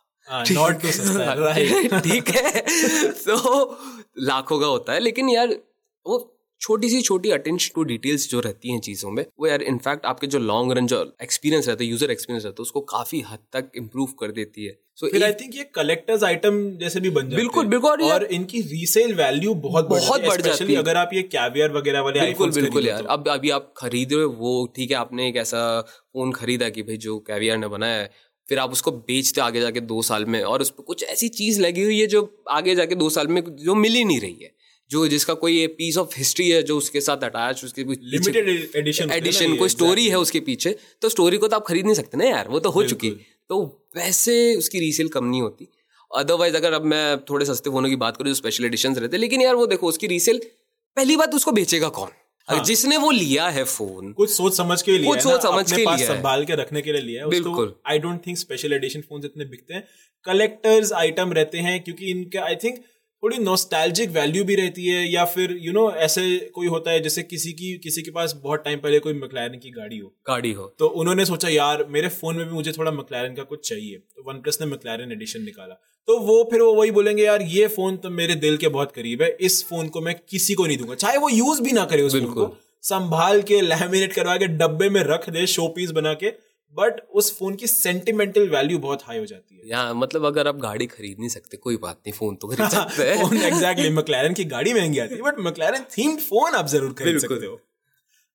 नॉट 0.52 0.80
टू 0.82 0.90
सस्ता 0.90 1.98
ठीक 2.00 2.28
है? 2.28 2.60
तो 3.10 3.78
लाखों 4.18 4.60
का 4.60 4.66
होता 4.66 4.92
है 4.92 5.00
लेकिन 5.00 5.28
यार 5.28 5.56
वो 6.06 6.18
छोटी 6.60 6.88
सी 6.90 7.00
छोटी 7.02 7.30
अटेंशन 7.30 7.72
टू 7.74 7.82
डिटेल्स 7.84 8.28
जो 8.30 8.40
रहती 8.40 8.72
हैं 8.72 8.80
चीज़ों 8.80 9.10
में 9.10 9.24
वो 9.40 9.46
यार 9.46 9.62
इनफैक्ट 9.64 10.06
आपके 10.06 10.26
जो 10.26 10.38
लॉन्ग 10.40 10.72
रन 10.72 10.86
जो 10.86 11.00
एक्सपीरियंस 11.22 11.68
रहता 11.68 11.84
है 11.84 11.88
यूज़र 11.90 12.10
एक्सपीरियंस 12.10 12.44
रहता 12.44 12.60
है 12.60 12.62
उसको 12.62 12.80
काफ़ी 12.90 13.20
हद 13.22 13.38
तक 13.52 13.70
इम्प्रूव 13.76 14.12
कर 14.20 14.32
देती 14.32 14.64
है। 14.64 14.72
सो 14.96 15.08
फिर 15.08 15.24
आई 15.24 15.32
थिंक 15.34 15.56
ये 15.56 15.64
कलेक्टर्स 15.74 16.24
आइटम 16.24 16.60
जैसे 16.78 17.00
भी 17.00 17.10
बन 17.10 17.22
जाते 17.22 17.36
बिल्कुल 17.36 17.66
बिल्कुल 17.66 18.02
और 18.04 18.24
इनकी 18.32 18.60
रीसेल 18.64 19.14
वैल्यू 19.14 19.54
बहुत 19.62 19.88
बहुत 19.88 20.20
बढ़ 20.22 20.40
जाती 20.40 20.72
है। 20.72 20.78
अगर 20.78 20.96
आप 20.96 21.10
ये 21.14 21.22
कैवियर 21.28 21.72
वगैरह 21.72 22.00
वाले 22.00 22.20
बिल्कुल 22.20 22.50
बिल्कुल 22.52 22.86
यार। 22.86 23.02
तो। 23.02 23.08
अब 23.08 23.28
अभी 23.28 23.50
आप 23.50 23.72
खरीद 23.76 24.12
रहे 24.12 24.22
हो 24.22 24.30
वो 24.38 24.72
ठीक 24.76 24.90
है 24.90 24.96
आपने 24.96 25.28
एक 25.28 25.36
ऐसा 25.36 25.80
फ़ोन 25.82 26.32
खरीदा 26.32 26.68
कि 26.70 26.82
भाई 26.82 26.96
जो 26.98 27.18
कैवियर 27.28 27.56
ने 27.56 27.68
बनाया 27.68 27.96
है 27.96 28.10
फिर 28.46 28.58
आप 28.58 28.72
उसको 28.72 28.90
बेचते 29.04 29.40
आगे 29.40 29.60
जाके 29.60 29.80
दो 29.82 30.02
साल 30.04 30.24
में 30.26 30.42
और 30.44 30.62
उस 30.62 30.70
पर 30.70 30.82
कुछ 30.84 31.04
ऐसी 31.10 31.28
चीज़ 31.36 31.60
लगी 31.60 31.82
हुई 31.82 32.00
है 32.00 32.06
जो 32.06 32.28
आगे 32.52 32.74
जाके 32.74 32.94
दो 32.96 33.10
साल 33.10 33.28
में 33.28 33.42
जो 33.58 33.74
मिल 33.76 33.92
ही 33.92 34.04
नहीं 34.04 34.20
रही 34.20 34.38
है। 34.42 34.52
जो 34.94 35.06
जिसका 35.08 35.34
कोई 35.36 35.66
पीस 35.78 35.98
ऑफ़ 35.98 36.18
हिस्ट्री 36.18 36.48
है 36.48 36.62
जो 36.62 36.76
उसके 36.78 37.00
साथ 37.02 37.24
अटैच 37.24 37.64
उसके 37.64 37.84
लिमिटेड 37.84 38.48
एडिशन 38.76 39.10
एडिशन 39.12 39.56
कोई 39.56 39.68
स्टोरी 39.70 40.08
है 40.08 40.18
उसके 40.18 40.40
पीछे 40.48 40.76
तो 41.02 41.08
स्टोरी 41.08 41.38
को 41.38 41.48
तो 41.48 41.56
आप 41.56 41.64
खरीद 41.66 41.84
नहीं 41.84 41.94
सकते 41.94 42.18
ना 42.18 42.24
यार 42.26 42.48
वो 42.48 42.60
तो 42.60 42.70
हो 42.70 42.84
चुकी। 42.84 43.10
तो 43.50 43.56
वैसे 43.96 44.34
उसकी 44.56 44.80
रीसेल 44.80 45.08
कम 45.10 45.24
नहीं 45.26 45.40
होती। 45.42 45.68
अदरवाइज़ 46.10 46.56
अगर 46.56 46.72
अब 46.72 46.84
मैं 46.86 47.04
थोड़े 47.30 47.46
सस्ते 47.46 47.70
फोनों 47.70 47.88
की 47.90 47.96
बात 47.98 48.16
करूँ 48.16 48.28
जो 48.28 48.34
स्पेशल 48.34 48.64
एडिशन 48.64 48.94
रहते 48.96 49.16
लेकिन 49.18 49.42
यार 49.42 49.54
वो 49.54 49.66
देखो 49.68 49.88
उसकी 49.88 50.06
रीसेल 50.08 50.38
पहली 50.96 51.16
बात 51.16 51.34
उसको 51.34 51.52
बेचेगा 51.52 51.88
कौन? 51.90 52.08
हाँ. 52.48 52.62
जिसने 52.64 52.96
वो 52.96 53.10
लिया 53.12 53.48
है 53.48 53.64
फ़ोन 53.66 54.12
कुछ 54.12 54.30
सोच 54.30 54.56
समझ 54.56 54.80
के 54.82 54.92
लिए 54.92 55.06
कुछ 55.06 55.20
सोच 55.20 55.42
समझ 55.42 55.70
के 55.72 55.76
लिए 55.76 56.06
संभाल 56.06 56.44
के 56.44 56.56
रखने 56.56 56.82
के 56.82 56.92
लिए 56.92 57.02
लिया 57.02 57.22
है। 57.22 57.28
बिल्कुल। 57.30 57.74
I 57.86 57.98
don't 57.98 58.26
think 58.26 58.38
special 58.38 58.72
edition 58.72 59.00
phone 59.00 59.24
इतने 59.24 59.44
बिकते 59.46 59.74
हैं। 59.74 59.86
कलेक्टर्स 60.24 60.92
आइटम 60.94 61.32
रहते 61.32 61.58
हैं 61.60 61.82
क्योंकि 61.84 62.10
इनके 62.10 62.38
आई 62.40 62.56
थिंक 62.64 62.82
थोड़ी 63.24 63.38
नॉस्टैल्जिक 63.38 64.10
वैल्यू 64.10 64.44
भी 64.44 64.54
रहती 64.54 64.86
है 64.86 65.12
या 65.12 65.24
फिर 65.24 65.52
यू 65.52 65.72
you 65.72 65.74
नो 65.74 65.86
know, 65.86 65.96
ऐसे 65.96 66.38
कोई 66.54 66.66
होता 66.66 66.90
है 66.90 67.00
जैसे 67.00 67.22
किसी 67.22 67.52
की 67.52 67.78
किसी 67.78 68.02
के 68.02 68.10
पास 68.10 68.40
बहुत 68.42 68.62
टाइम 68.64 68.78
पहले 68.78 68.98
कोई 68.98 69.14
मकलैरन 69.14 69.58
की 69.58 69.70
गाड़ी 69.70 69.98
हो। 69.98 70.12
गाड़ी 70.28 70.52
हो। 70.52 70.76
तो 70.78 70.86
उन्होंने 70.86 71.24
सोचा 71.24 71.48
यार 71.48 71.84
मेरे 71.88 72.08
फ़ोन 72.08 72.36
में 72.36 72.46
भी 72.46 72.52
मुझे 72.52 72.72
थोड़ा 72.72 72.90
मकलैरन 72.90 73.34
का 73.34 73.42
कुछ 73.42 73.68
चाहिए। 73.68 73.96
तो 73.96 74.32
वन 74.32 74.34
प्लस 74.34 74.60
ने 74.60 74.66
मकलैरन 74.66 75.12
एडिशन 75.12 75.42
निकाला। 75.42 75.74
तो 76.06 76.18
वो 76.18 76.48
फिर 76.50 76.60
वो 76.60 76.74
वही 76.74 76.90
बोलेंगे 76.90 77.24
यार 77.24 77.42
ये 77.42 77.66
फ़ोन 77.66 77.96
तो 77.96 78.10
मेरे 78.10 78.34
दिल 78.34 78.56
के 78.56 78.68
बहुत 78.68 78.92
करीब 78.92 79.22
है 79.22 79.36
इस 79.40 79.68
फ़ोन 79.68 79.88
को 79.88 80.00
मैं 80.00 80.14
किसी 80.28 80.54
को 80.54 80.66
नहीं 80.66 80.78
दूँगा। 80.78 80.94
चाहे 80.94 81.18
वो 81.18 81.28
यूज़ 81.28 81.62
भी 81.62 81.72
ना 81.72 81.84
करे 81.84 82.02
उस 82.02 82.12
फ़ोन 82.12 82.32
को 82.32 82.56
संभाल 82.82 83.42
के 83.42 83.60
लैमिनेट 83.60 84.12
करवा 84.12 84.36
के 84.36 84.46
डब्बे 84.46 84.88
में 84.88 85.02
रख 85.02 85.30
दे 85.30 85.46
शो 85.46 85.68
पीस 85.68 85.90
बना 85.90 86.14
के 86.14 86.53
बट 86.74 87.00
उस 87.10 87.38
फ़ोन 87.38 87.54
की 87.54 87.66
सेंटिमेंटल 87.66 88.48
वैल्यू 88.48 88.78
बहुत 88.78 89.02
हाई 89.02 89.18
हो 89.18 89.26
जाती 89.26 89.56
है। 89.56 89.68
यहाँ 89.68 89.94
मतलब 89.94 90.24
अगर 90.24 90.48
आप 90.48 90.56
गाड़ी 90.56 90.86
खरीद 90.86 91.18
नहीं 91.18 91.28
सकते 91.28 91.56
कोई 91.56 91.76
बात 91.76 91.96
नहीं 91.96 92.12
फ़ोन 92.12 92.36
तो 92.36 92.48
खरीद 92.48 92.68
सकते 92.70 93.10
हैं। 93.10 93.24
फ़ोन 93.24 93.36
एग्जैक्टली 93.36 93.90
मैक्लैरन 93.90 94.34
की 94.34 94.44
गाड़ी 94.44 94.74
महँगी 94.74 94.98
आती 94.98 95.14
है 95.14 95.22
बट 95.22 95.38
मैक्लैरन 95.38 95.84
थीम्ड 95.98 96.20
फ़ोन 96.20 96.54
आप 96.54 96.66
ज़रूर 96.66 96.92
खरीद 96.92 97.18
सकते 97.18 97.46
हो। 97.46 97.60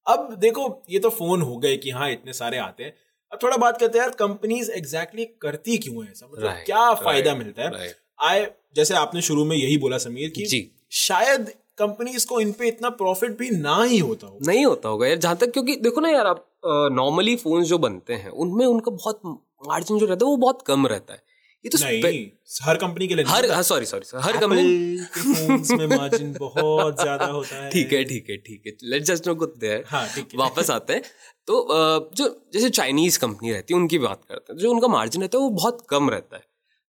अब 0.08 0.34
देखो 0.36 0.84
ये 0.90 1.00
तो 1.00 1.10
फ़ोन 1.10 1.42
हो 1.42 1.58
गए 1.58 1.78
कि 1.78 1.90
हाँ 1.90 2.12
इतने 2.12 2.34
सारे 2.34 2.58
आते 2.58 2.84
हैं। 2.84 2.94
अब 3.32 3.40
थोड़ा 3.44 3.58
बात 3.58 3.80
करते 3.80 3.98
हैं 3.98 4.06
यार 4.06 4.16
कंपनीज़ 4.16 4.72
एग्जैक्टली 4.72 5.26
करती 5.26 5.78
क्यों 5.78 6.06
है 6.06 6.12
ऐसा? 6.12 6.28
मतलब 6.34 6.50
right, 6.50 6.66
क्या 6.66 6.94
फ़ायदा 6.94 7.32
right, 7.32 7.44
मिलता 7.44 7.64
है? 7.64 7.94
आए 8.24 8.52
जैसे 8.76 8.94
आपने 8.94 9.22
शुरू 9.22 9.46
में 9.46 9.56
यही 9.58 9.78
बोला 9.78 9.98
समीर 9.98 10.30
कि 10.30 10.72
शायद 10.92 11.52
कंपनीज़ 11.80 12.26
को 12.28 12.40
इन 12.42 12.52
पे 12.52 12.68
इतना 12.68 12.90
प्रॉफिट 12.98 13.38
भी 13.40 13.50
ना 13.52 13.82
ही 13.84 13.98
होता 14.00 14.28
हो। 14.28 14.40
नहीं 14.48 14.66
होता 14.66 14.90
होगा 14.90 15.08
यार 15.08 15.18
जहाँ 15.18 15.36
तक 15.38 15.52
क्योंकि 15.52 15.76
देखो 15.78 16.02
ना 16.02 16.10
यार 16.10 16.28
आप 16.28 16.46
नॉर्मली 16.94 17.36
फ़ोन 17.38 17.64
जो 17.64 17.78
बनते 17.80 18.14
हैं 18.16 18.30
उनमें 18.38 18.66
उनका 18.66 18.92
बहुत 18.94 19.22
मार्जिन 19.68 19.98
जो 19.98 20.06
रहता 20.06 20.26
है 20.26 20.30
वो 20.30 20.38
बहुत 20.38 20.62
कम 20.68 20.88
रहता 20.88 21.14
है। 21.14 21.28
ये 21.66 21.70
तो 21.70 21.78
नहीं 21.80 22.26
हर 22.64 22.78
कंपनी 22.78 23.08
के 23.08 23.16
लिए 23.16 23.26
हर 23.28 23.50
हाँ 23.52 23.62
सॉरी 23.64 23.86
सॉरी 23.86 24.20
हर 24.24 24.38
कंपनी 24.38 25.78
में 25.78 25.88
मार्जिन 25.88 26.32
बहुत 26.34 27.02
ज़्यादा 27.02 27.26
होता 27.28 27.56
है। 27.56 27.70
ठीक 27.72 27.94
है 27.94 28.04
ठीक 28.04 28.30
है 28.30 28.38
ठीक 28.38 28.64
है। 28.68 28.74
Let's 28.84 29.08
just 29.08 29.28
not 29.28 29.38
go 29.38 29.46
there 29.46 29.84
हाँ, 29.88 30.06
है। 30.08 30.26
वापस 30.36 30.70
आते 30.72 30.94
हैं। 30.94 31.02
तो 31.48 31.68
जो 32.16 32.28
जैसे 32.54 32.70
चाइनीज़ 32.72 33.20
कंपनी 33.20 33.52
रहती 33.52 33.74
है 33.74 33.80
उनकी 33.80 34.00
बात 34.00 34.22
करते 34.30 34.54
हैं 34.54 34.60
जो 34.60 34.72
उनका 34.72 34.88
मार्जिन 34.88 35.22
रहता 35.22 35.38
है 35.38 35.44
वो 35.44 35.50
बहुत 35.52 35.86
कम 35.90 36.10
रहता 36.10 36.38
है। 36.38 36.44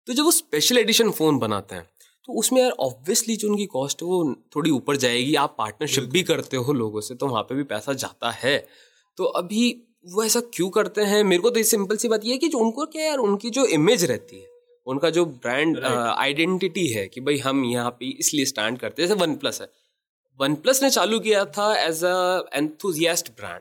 तो 0.09 0.13
जब 0.13 0.25
वो 0.25 0.31
स्पेशल 0.33 0.79
एडिशन 0.79 1.11
फ़ोन 1.13 1.39
बनाते 1.39 1.75
हैं 1.75 1.89
तो 2.31 2.35
उसमें 2.35 2.61
यार 2.63 2.71
ऑब्वियसली 2.81 3.35
जो 3.37 3.49
उनकी 3.49 3.65
कॉस्ट 3.67 4.03
है 4.03 4.09
वो 4.09 4.35
थोड़ी 4.57 4.71
ऊपर 4.71 4.97
जाएगी। 4.97 5.35
आप 5.35 5.55
पार्टनरशिप 5.59 6.05
भी 6.05 6.23
करते 6.23 6.57
हो 6.57 6.73
लोगों 6.73 7.01
से 7.01 7.15
तो 7.15 7.27
वहाँ 7.27 7.43
पे 7.43 7.55
भी 7.55 7.63
पैसा 7.63 7.93
जाता 7.93 8.31
है। 8.33 8.57
तो 9.19 9.25
अभी 9.41 9.63
वो 10.07 10.25
ऐसा 10.25 10.41
क्यों 10.55 10.69
करते 10.71 11.03
हैं? 11.03 11.23
मेरे 11.25 11.43
को 11.43 11.51
तो 11.51 11.63
सिंपल 11.63 11.97
सी 11.97 12.09
बात 12.09 12.25
ये 12.25 12.33
है 12.33 12.39
कि 12.39 12.49
जो 12.49 12.59
उनको 12.59 12.87
क्या 12.87 13.05
यार 13.05 13.19
उनकी 13.19 13.51
जो 13.51 13.65
इमेज 13.79 14.05
रहती 14.05 14.41
है 14.41 14.47
उनका 14.87 15.11
जो 15.11 15.25
ब्रांड 15.25 15.79
आइडेंटिटी 15.81 16.87
है 16.87 17.07
कि 17.09 17.21
भाई 17.21 17.39
हम 17.39 17.65
यहाँ 17.65 17.91
पे 17.91 18.11
इसलिए 18.21 18.45
स्टैंड 18.45 18.79
करते 18.79 19.03
हैं। 19.03 19.09
जैसे 19.09 19.21
वन 19.21 19.35
प्लस 19.37 19.61
है। 19.61 19.69
वन 20.41 20.55
प्लस 20.55 20.83
ने 20.83 20.91
चालू 20.91 21.21
किया 21.21 21.45
था 21.59 21.75
एज 21.83 22.05
अ 22.05 22.17
एंथुजियास्ट 22.55 23.29
ब्रांड 23.31 23.61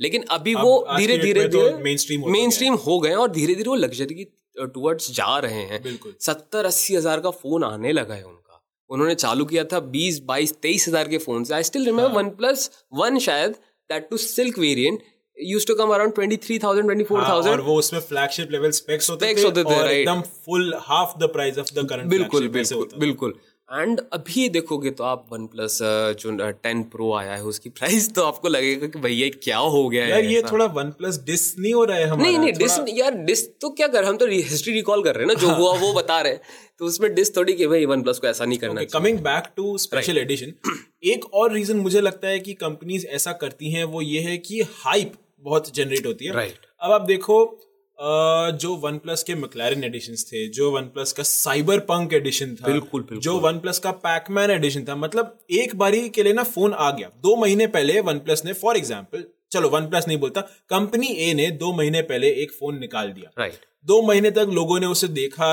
लेकिन 0.00 0.24
अभी 0.30 0.54
वो 0.54 0.78
धीरे 0.96 1.18
धीरे 1.18 1.42
तो 1.42 1.58
धीरे 1.58 1.84
mainstream 1.84 2.20
होता 2.20 2.32
मेन 2.32 2.50
स्ट्रीम 2.50 2.74
हो 2.86 2.98
गए 3.00 3.14
और 3.14 3.30
धीरे 3.32 3.54
धीरे 3.54 3.68
वो 3.68 3.74
लग्जरी 3.74 4.14
की 4.14 4.24
टुवर्ड्स 4.56 5.10
जा 5.12 5.38
रहे 5.38 5.62
हैं। 5.64 5.98
सत्तर 6.20 6.66
अस्सी 6.66 6.94
हज़ार 6.96 7.20
का 7.20 7.30
फ़ोन 7.32 7.64
आने 7.64 7.92
लगा 7.92 8.14
है 8.14 8.24
उनका। 8.24 8.60
उन्होंने 8.90 9.14
चालू 9.16 9.44
किया 9.44 9.64
था 9.64 9.80
बीस 9.92 10.20
बाईस 10.24 10.52
तेईस 10.62 10.88
हज़ार 10.88 11.08
के 11.08 11.18
फ़ोन 11.20 11.44
से 11.44 11.54
I 11.54 11.62
still 11.64 11.84
remember 11.86 12.12
OnePlus 12.36 12.70
one 12.94 13.18
शायद 13.26 13.52
that 13.90 14.08
too 14.10 14.16
silk 14.18 14.58
variant 14.58 15.02
used 15.38 15.66
to 15.66 15.74
come 15.74 15.90
around 15.94 16.14
twenty 16.14 16.36
three 16.38 16.58
thousand 16.58 16.84
twenty 16.86 17.04
four 17.04 17.20
हाँ, 17.20 17.28
और 17.28 17.32
थाउज़ेंड 17.34 17.60
वो 17.60 17.78
उसमें 17.78 18.00
फ्लैगशिप 18.02 18.50
लेवल 18.50 18.70
स्पेक्स 18.72 19.10
होते 19.10 19.26
थे 19.26 19.42
होते 19.42 19.64
थे, 19.64 19.74
और 19.74 19.82
right. 19.82 19.92
एकदम 19.92 20.20
full 20.44 20.74
half 20.82 21.18
the 21.18 21.30
price 21.32 21.58
of 21.58 21.74
the 21.74 21.88
current 21.88 22.08
बिल्कुल 22.10 22.48
बिल्कुल 22.48 22.88
बिल्कुल। 22.98 23.34
एंड 23.72 24.00
अभी 24.12 24.48
देखोगे 24.48 24.90
तो 24.90 25.04
आप 25.04 25.26
वन 25.32 25.46
प्लस 25.46 25.78
जो 26.18 26.50
टेन 26.50 26.82
प्रो 26.82 27.12
आया 27.14 27.34
है 27.34 27.42
उसकी 27.42 27.68
प्राइस 27.68 28.14
तो 28.14 28.22
आपको 28.22 28.48
लगेगा 28.48 28.86
कि 28.86 28.98
भैया 28.98 29.28
क्या 29.42 29.58
हो 29.58 29.88
गया 29.88 30.06
यार 30.06 30.20
है 30.20 30.32
ये 30.32 30.42
थोड़ा 30.42 30.64
वन 30.64 30.90
प्लस 30.90 31.22
डिस 31.24 31.58
नहीं 31.58 31.74
हो 31.74 31.84
रहा 31.84 31.96
है 31.96 32.04
हमारा 32.04 32.22
नहीं 32.22 32.38
नहीं 32.38 32.52
डिस 32.52 32.78
यार 32.88 33.10
डिस 33.10 33.58
तो 33.60 33.70
क्या 33.70 33.88
कर 33.88 34.04
हम 34.04 34.16
तो 34.16 34.26
हिस्ट्री 34.26 34.72
रिकॉल 34.72 35.02
कर 35.02 35.14
रहे 35.14 35.26
हैं 35.26 35.34
ना 35.34 35.40
जो 35.40 35.48
हुआ 35.48 35.72
वो 35.78 35.92
बता 35.94 36.20
रहे 36.20 36.32
हैं। 36.32 36.40
तो 36.78 36.84
उसमें 36.84 37.14
डिस 37.14 37.36
थोड़ी 37.36 37.52
कि 37.52 37.66
भाई 37.66 37.86
वन 37.86 38.02
प्लस 38.02 38.18
को 38.18 38.26
ऐसा 38.26 38.44
नहीं 38.44 38.58
करना 38.58 38.84
coming 38.84 39.18
back 39.18 39.44
to 39.56 39.78
special 39.78 40.18
edition 40.18 40.52
एक 41.04 41.34
और 41.34 41.52
रीजन 41.52 41.76
मुझे 41.76 42.00
लगता 42.00 42.28
है 42.28 42.40
कि 42.40 42.54
कंपनीज़ 42.54 43.06
ऐसा 43.06 43.32
करती 43.32 43.70
हैं 43.70 43.84
वो 43.84 44.02
ये 44.02 44.20
है 44.20 44.38
कि 44.38 44.60
हाइप 44.60 45.12
बहुत 45.40 45.74
जनरेट 45.76 46.06
होती 46.06 46.24
है। 46.24 46.32
Right 46.32 46.52
Right. 46.52 46.66
अब 46.80 46.92
आप 46.92 47.00
देखो 47.00 47.58
जो 47.98 48.74
वन 48.76 48.98
प्लस 48.98 49.22
के 49.22 49.34
मक्लैरन 49.34 49.84
एडिशन 49.84 50.14
थे 50.22 50.46
जो 50.48 50.70
वन 50.70 50.84
प्लस 50.94 51.12
का 51.12 51.22
साइबर 51.22 51.78
पंक 51.82 52.12
एडिशन 52.12 52.54
था 52.54 52.66
बिल्कुल, 52.66 53.00
बिल्कुल। 53.00 53.18
जो 53.18 53.38
वन 53.38 53.58
प्लस 53.58 53.78
का 53.78 53.90
पैकमैन 54.02 54.50
एडिशन 54.50 54.84
था 54.84 54.96
मतलब 54.96 55.38
एक 55.52 55.76
बारी 55.76 56.08
के 56.08 56.22
लिए 56.22 56.32
ना 56.32 56.42
फ़ोन 56.44 56.72
आ 56.72 56.90
गया 56.90 57.10
दो 57.22 57.36
महीने 57.36 57.66
पहले 57.68 58.00
वन 58.00 58.18
प्लस 58.18 58.44
ने 58.44 58.52
फॉर 58.54 58.76
एग्ज़ाम्पल 58.76 59.24
चलो 59.52 59.68
वन 59.68 59.86
प्लस 59.86 60.08
नहीं 60.08 60.18
बोलता 60.18 60.40
कंपनी 60.70 61.06
ए 61.20 61.32
ने 61.34 61.50
दो 61.58 61.72
महीने 61.72 62.02
पहले 62.02 62.30
एक 62.42 62.52
फ़ोन 62.52 62.78
निकाल 62.78 63.12
दिया 63.12 63.30
राइट 63.38 63.52
right. 63.52 63.64
दो 63.86 64.00
महीने 64.02 64.30
तक 64.30 64.50
लोगों 64.52 64.78
ने 64.80 64.86
उसे 64.86 65.08
देखा 65.10 65.48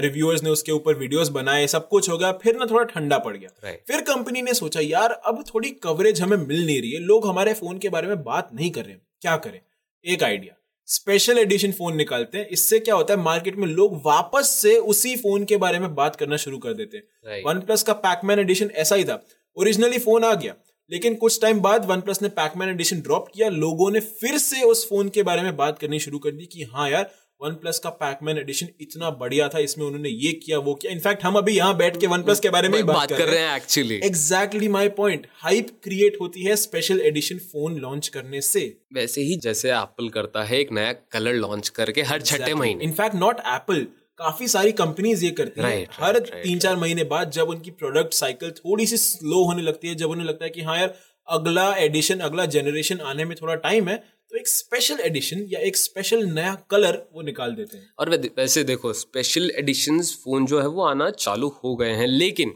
रिव्यूअर्स 0.00 0.42
ने 0.42 0.50
उसके 0.50 0.72
ऊपर 0.72 0.94
वीडियोस 0.94 1.28
बनाए 1.28 1.66
सब 1.66 1.88
कुछ 1.88 2.08
हो 2.10 2.18
गया 2.18 2.32
फिर 2.42 2.56
ना 2.56 2.66
थोड़ा 2.66 2.84
ठंडा 2.84 3.18
पड़ 3.18 3.36
गया 3.36 3.48
Right. 3.64 3.86
फिर 3.88 4.00
कंपनी 4.04 4.42
ने 4.42 4.54
सोचा 4.54 4.80
यार 4.80 5.12
अब 5.26 5.44
थोड़ी 5.54 5.70
कवरेज 5.82 6.22
हमें 6.22 6.36
मिल 6.36 6.66
नहीं 6.66 6.80
रही 6.80 6.90
है 6.90 7.00
लोग 7.02 7.26
हमारे 7.26 7.54
फ़ोन 7.54 7.78
के 7.78 7.88
बारे 7.88 8.08
में 8.08 8.22
बात 8.24 8.50
नहीं 8.54 8.70
कर 8.70 8.84
रहे 8.84 8.96
क्या 9.22 9.36
करें 9.38 9.60
एक 10.04 10.22
आइडिया 10.22 10.54
स्पेशल 10.88 11.38
एडिशन 11.38 11.72
फ़ोन 11.72 11.96
निकालते 11.96 12.38
हैं। 12.38 12.46
इससे 12.46 12.78
क्या 12.80 12.94
होता 12.94 13.14
है 13.14 13.20
मार्केट 13.20 13.56
में 13.56 13.66
लोग 13.68 13.94
वापस 14.04 14.48
से 14.52 14.76
उसी 14.88 15.14
फ़ोन 15.16 15.44
के 15.44 15.56
बारे 15.56 15.78
में 15.78 15.94
बात 15.94 16.16
करना 16.16 16.36
शुरू 16.36 16.58
कर 16.58 16.72
देते 16.72 16.96
हैं। 16.96 17.42
वन 17.44 17.60
प्लस 17.60 17.82
का 17.82 17.92
पैकमैन 18.02 18.38
एडिशन 18.38 18.70
ऐसा 18.74 18.96
ही 18.96 19.04
था। 19.04 19.22
ओरिजिनली 19.56 19.98
फ़ोन 19.98 20.24
आ 20.24 20.34
गया 20.34 20.54
लेकिन 20.90 21.14
कुछ 21.14 21.40
टाइम 21.42 21.60
बाद 21.60 21.84
वन 21.86 22.00
प्लस 22.00 22.20
ने 22.22 22.28
पैकमैन 22.30 22.68
एडिशन 22.68 23.00
ड्रॉप 23.00 23.28
किया। 23.34 23.48
लोगों 23.50 23.90
ने 23.90 24.00
फिर 24.00 24.38
से 24.38 24.62
उस 24.62 24.88
फ़ोन 24.88 25.08
के 25.08 25.22
बारे 25.22 25.42
में 25.42 25.56
बात 25.56 25.78
करनी 25.78 26.00
शुरू 26.00 26.18
कर 26.18 26.30
दी 26.30 26.46
कि 26.46 26.62
हाँ 26.64 26.88
यार 26.90 27.10
वन 27.40 27.54
प्लस 27.54 27.78
का 27.78 27.90
पैकमैन 27.90 28.38
एडिशन 28.38 28.68
इतना 28.80 29.08
बढ़िया 29.12 29.48
था 29.48 29.58
इसमें 29.58 29.84
उन्होंने 29.86 30.08
ये 30.08 30.32
किया 30.34 30.58
वो 30.58 30.74
किया। 30.74 30.92
इनफैक्ट 30.92 31.24
हम 31.24 31.34
अभी 31.34 31.56
यहाँ 31.56 31.76
बैठ 31.76 31.96
के 32.00 32.06
वन 32.06 32.22
प्लस 32.22 32.40
के 32.40 32.50
बारे 32.50 32.68
में 32.68 32.76
ही 32.78 32.82
बात 32.84 33.12
कर 33.12 33.28
रहे 33.28 33.40
हैं 33.40 33.56
actually 33.56 33.96
exactly 34.04 34.68
my 34.68 34.88
point 34.98 35.26
hype 35.38 35.70
create 35.84 36.16
होती 36.20 36.42
है 36.42 36.56
स्पेशल 36.56 37.00
एडिशन 37.06 37.38
फ़ोन 37.46 37.78
लॉन्च 37.78 38.08
करने 38.08 38.40
से। 38.40 38.60
वैसे 38.94 39.22
ही 39.22 39.36
जैसे 39.38 39.70
एप्पल 39.72 40.08
करता 40.08 40.44
है 40.44 40.60
एक 40.60 40.72
नया 40.72 40.92
कलर 41.12 41.34
लॉन्च 41.36 41.68
करके 41.70 42.02
हर 42.02 42.22
छठे 42.22 42.54
महीने। 42.54 42.84
इनफैक्ट 42.84 43.14
नॉट 43.16 43.40
एप्पल 43.46 43.86
काफ़ी 44.18 44.48
सारी 44.48 44.72
कंपनीज़ 44.72 45.24
ये 45.24 45.30
करती 45.30 45.60
right, 45.60 45.72
हैं। 45.72 45.86
Right, 45.86 46.00
हर 46.00 46.14
right, 46.14 46.34
तीन 46.34 46.58
चार 46.58 46.76
महीने 46.76 47.04
बाद 47.04 47.30
जब 47.30 47.48
उनकी 47.48 47.70
प्रोडक्ट 47.72 48.12
साइकिल 48.14 48.50
थोड़ी 48.58 48.86
सी 48.86 48.96
स्लो 48.96 49.44
होने 49.44 49.62
लगती 49.62 49.88
है 49.88 49.94
जब 49.94 50.10
उन्हें 50.10 50.26
लगता 50.26 50.44
है 50.44 50.50
कि 50.50 50.62
हाँ 50.62 50.78
यार 50.78 50.94
अगला 51.28 51.72
एडिशन 51.76 52.20
अगला 52.20 52.44
जनरेशन 52.46 53.00
आने 53.02 53.24
में 53.24 53.36
थोड़ा 53.42 53.54
टाइम 53.54 53.88
है 53.88 54.02
तो 54.34 54.38
एक 54.38 54.48
स्पेशल 54.48 55.00
एडिशन 55.00 55.44
या 55.50 55.58
एक 55.60 55.76
स्पेशल 55.76 56.24
नया 56.28 56.54
कलर 56.70 56.96
वो 57.14 57.22
निकाल 57.22 57.52
देते 57.54 57.76
हैं। 57.76 57.88
और 57.98 58.08
वैसे 58.38 58.62
देखो 58.64 58.92
स्पेशल 58.92 59.50
एडिशंस 59.58 60.12
फ़ोन 60.24 60.46
जो 60.46 60.60
है 60.60 60.66
वो 60.68 60.82
आना 60.84 61.08
चालू 61.10 61.48
हो 61.64 61.74
गए 61.76 61.90
हैं 61.90 62.06
लेकिन 62.06 62.54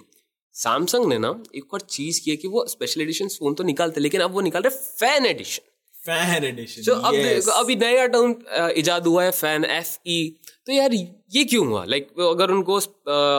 सैमसंग 0.55 1.07
ने 1.07 1.19
ना 1.19 1.31
एक 1.57 1.75
और 1.75 1.81
चीज़ 1.91 2.21
की 2.25 2.31
है 2.31 2.37
कि 2.37 2.49
वो 2.49 2.65
स्पेशल 2.69 3.03
एडिशन 3.03 3.29
फ़ोन 3.29 3.55
तो 3.55 3.65
निकालते 3.65 4.01
लेकिन 4.01 4.21
अब 4.21 4.33
वो 4.33 4.41
निकाल 4.41 4.63
रहे 4.63 4.77
फ़ैन 4.99 5.27
एडिशन 5.27 5.71
फ़ैन 6.05 6.45
एडिशन 6.45 6.83
जो 6.83 6.95
अब 6.95 7.15
देखो, 7.15 7.51
अभी 7.53 7.77
नया 7.77 8.07
टर्म 8.09 8.35
इजाद 8.77 9.07
हुआ 9.07 9.25
है 9.25 9.31
फ़ैन 9.31 9.65
एफ़ 9.79 9.97
ई 10.07 10.19
तो 10.67 10.73
यार 10.73 10.95
ये 10.95 11.45
क्यों 11.45 11.67
हुआ? 11.67 11.85
लाइक 11.85 12.09
like, 12.09 12.29
अगर 12.29 12.51
उनको 12.51 12.77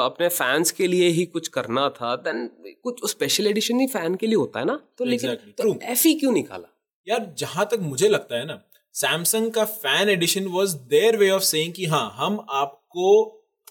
अपने 0.08 0.28
फैंस 0.30 0.72
के 0.72 0.88
लिए 0.88 1.10
ही 1.20 1.26
कुछ 1.28 1.48
करना 1.50 1.90
था 2.02 2.16
देन 2.18 2.50
कुछ 2.84 3.10
स्पेशल 3.10 3.48
एडिशन 3.48 3.80
ही 3.80 3.88
फ़ैन 3.90 4.16
के 4.16 4.28
लिए 4.28 4.36
होता 4.38 4.60
है 4.60 4.66
ना? 4.66 4.82
तो 4.98 5.06
लेकिन 5.06 5.36
तो 5.58 5.80
एफ़ 5.84 6.08
ई 6.08 6.20
क्यों 6.20 6.32
निकाला? 6.34 6.76
यार 7.10 7.34
जहाँ 7.38 7.68
तक 7.72 7.80
मुझे 7.82 8.10
लगता 8.10 8.38
है 8.38 8.46
ना 8.46 8.62
सैमसंग 8.96 9.52
का 9.52 9.66
fan 9.66 10.10
edition 10.10 10.46
was 10.48 10.76
their 10.90 11.18
way 11.18 11.30
of 11.32 11.44
saying 11.44 11.74
कि 11.74 11.86
हाँ 11.86 12.10
हम 12.16 12.40
आपको 12.50 13.12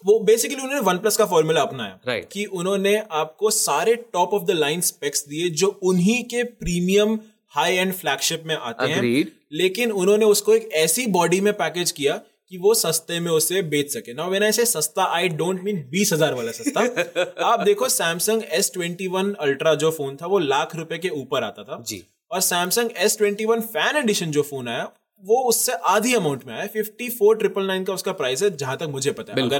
वो 0.05 0.19
बेसिकली 0.19 0.61
उन्होंने 0.61 0.81
वन 0.81 0.97
प्लस 0.97 1.17
का 1.17 1.25
फॉर्मूला 1.25 1.61
अपनाया 1.61 1.99
Right. 2.07 2.25
कि 2.31 2.45
उन्होंने 2.45 2.95
आपको 3.11 3.49
सारे 3.51 3.95
top 4.13 4.33
of 4.33 4.43
the 4.43 4.51
line 4.51 4.81
specs 4.81 5.25
दिए 5.27 5.49
जो 5.61 5.67
उन्हीं 5.83 6.23
के 6.23 6.43
प्रीमियम 6.61 7.19
हाई 7.53 7.75
एंड 7.75 7.93
फ्लैगशिप 7.93 8.43
में 8.45 8.55
आते 8.55 8.85
Agreed. 8.85 9.25
हैं 9.25 9.31
लेकिन 9.53 9.91
उन्होंने 9.91 10.25
उसको 10.25 10.53
एक 10.53 10.69
ऐसी 10.75 11.05
बॉडी 11.07 11.41
में 11.41 11.53
पैकेज 11.53 11.91
किया 11.91 12.15
कि 12.51 12.57
वो 12.57 12.73
सस्ते 12.73 13.19
में 13.19 13.31
उसे 13.31 13.61
बेच 13.71 13.91
सके। 13.93 14.13
नाउ 14.13 14.29
व्हेन 14.29 14.43
आई 14.43 14.51
से 14.51 14.65
सस्ता 14.65 15.03
आई 15.15 15.27
डोंट 15.39 15.61
मीन 15.63 15.83
बीस 15.89 16.13
हज़ार 16.13 16.33
वाला 16.33 16.51
सस्ता। 16.51 17.43
आप 17.45 17.59
देखो 17.59 17.89
Samsung 17.89 18.43
S 18.51 18.71
twenty 18.73 19.07
one 19.07 19.33
Ultra 19.39 19.73
जो 19.75 19.91
फ़ोन 19.91 20.15
था 20.21 20.27
वो 20.27 20.39
लाख 20.39 20.75
रुपए 20.75 20.97
के 20.97 21.09
ऊपर 21.09 21.43
आता 21.43 21.63
था। 21.63 21.83
जी। 21.87 22.03
और 22.31 22.41
Samsung 22.41 22.89
S 22.97 23.17
twenty 23.17 23.45
one 23.45 23.61
fan 23.61 23.97
edition 23.97 24.31
जो 24.31 24.41
फ़ोन 24.41 24.67
आया 24.67 24.91
वो 25.23 25.43
उससे 25.43 25.71
आधी 25.71 26.13
अमाउंट 26.13 26.43
में 26.47 26.53
आया। 26.53 26.67
फिफ्टी 26.67 27.09
फोर 27.09 27.37
ट्रिपल 27.37 27.63
नाइन 27.63 27.83
का 27.83 27.93
उसका 27.93 28.11
प्राइस 28.11 28.43
है 28.43 28.57
जहाँ 28.57 28.77
तक 28.77 28.83
मुझे 28.83 29.11
पता 29.11 29.33
है। 29.33 29.41
अगर 29.41 29.59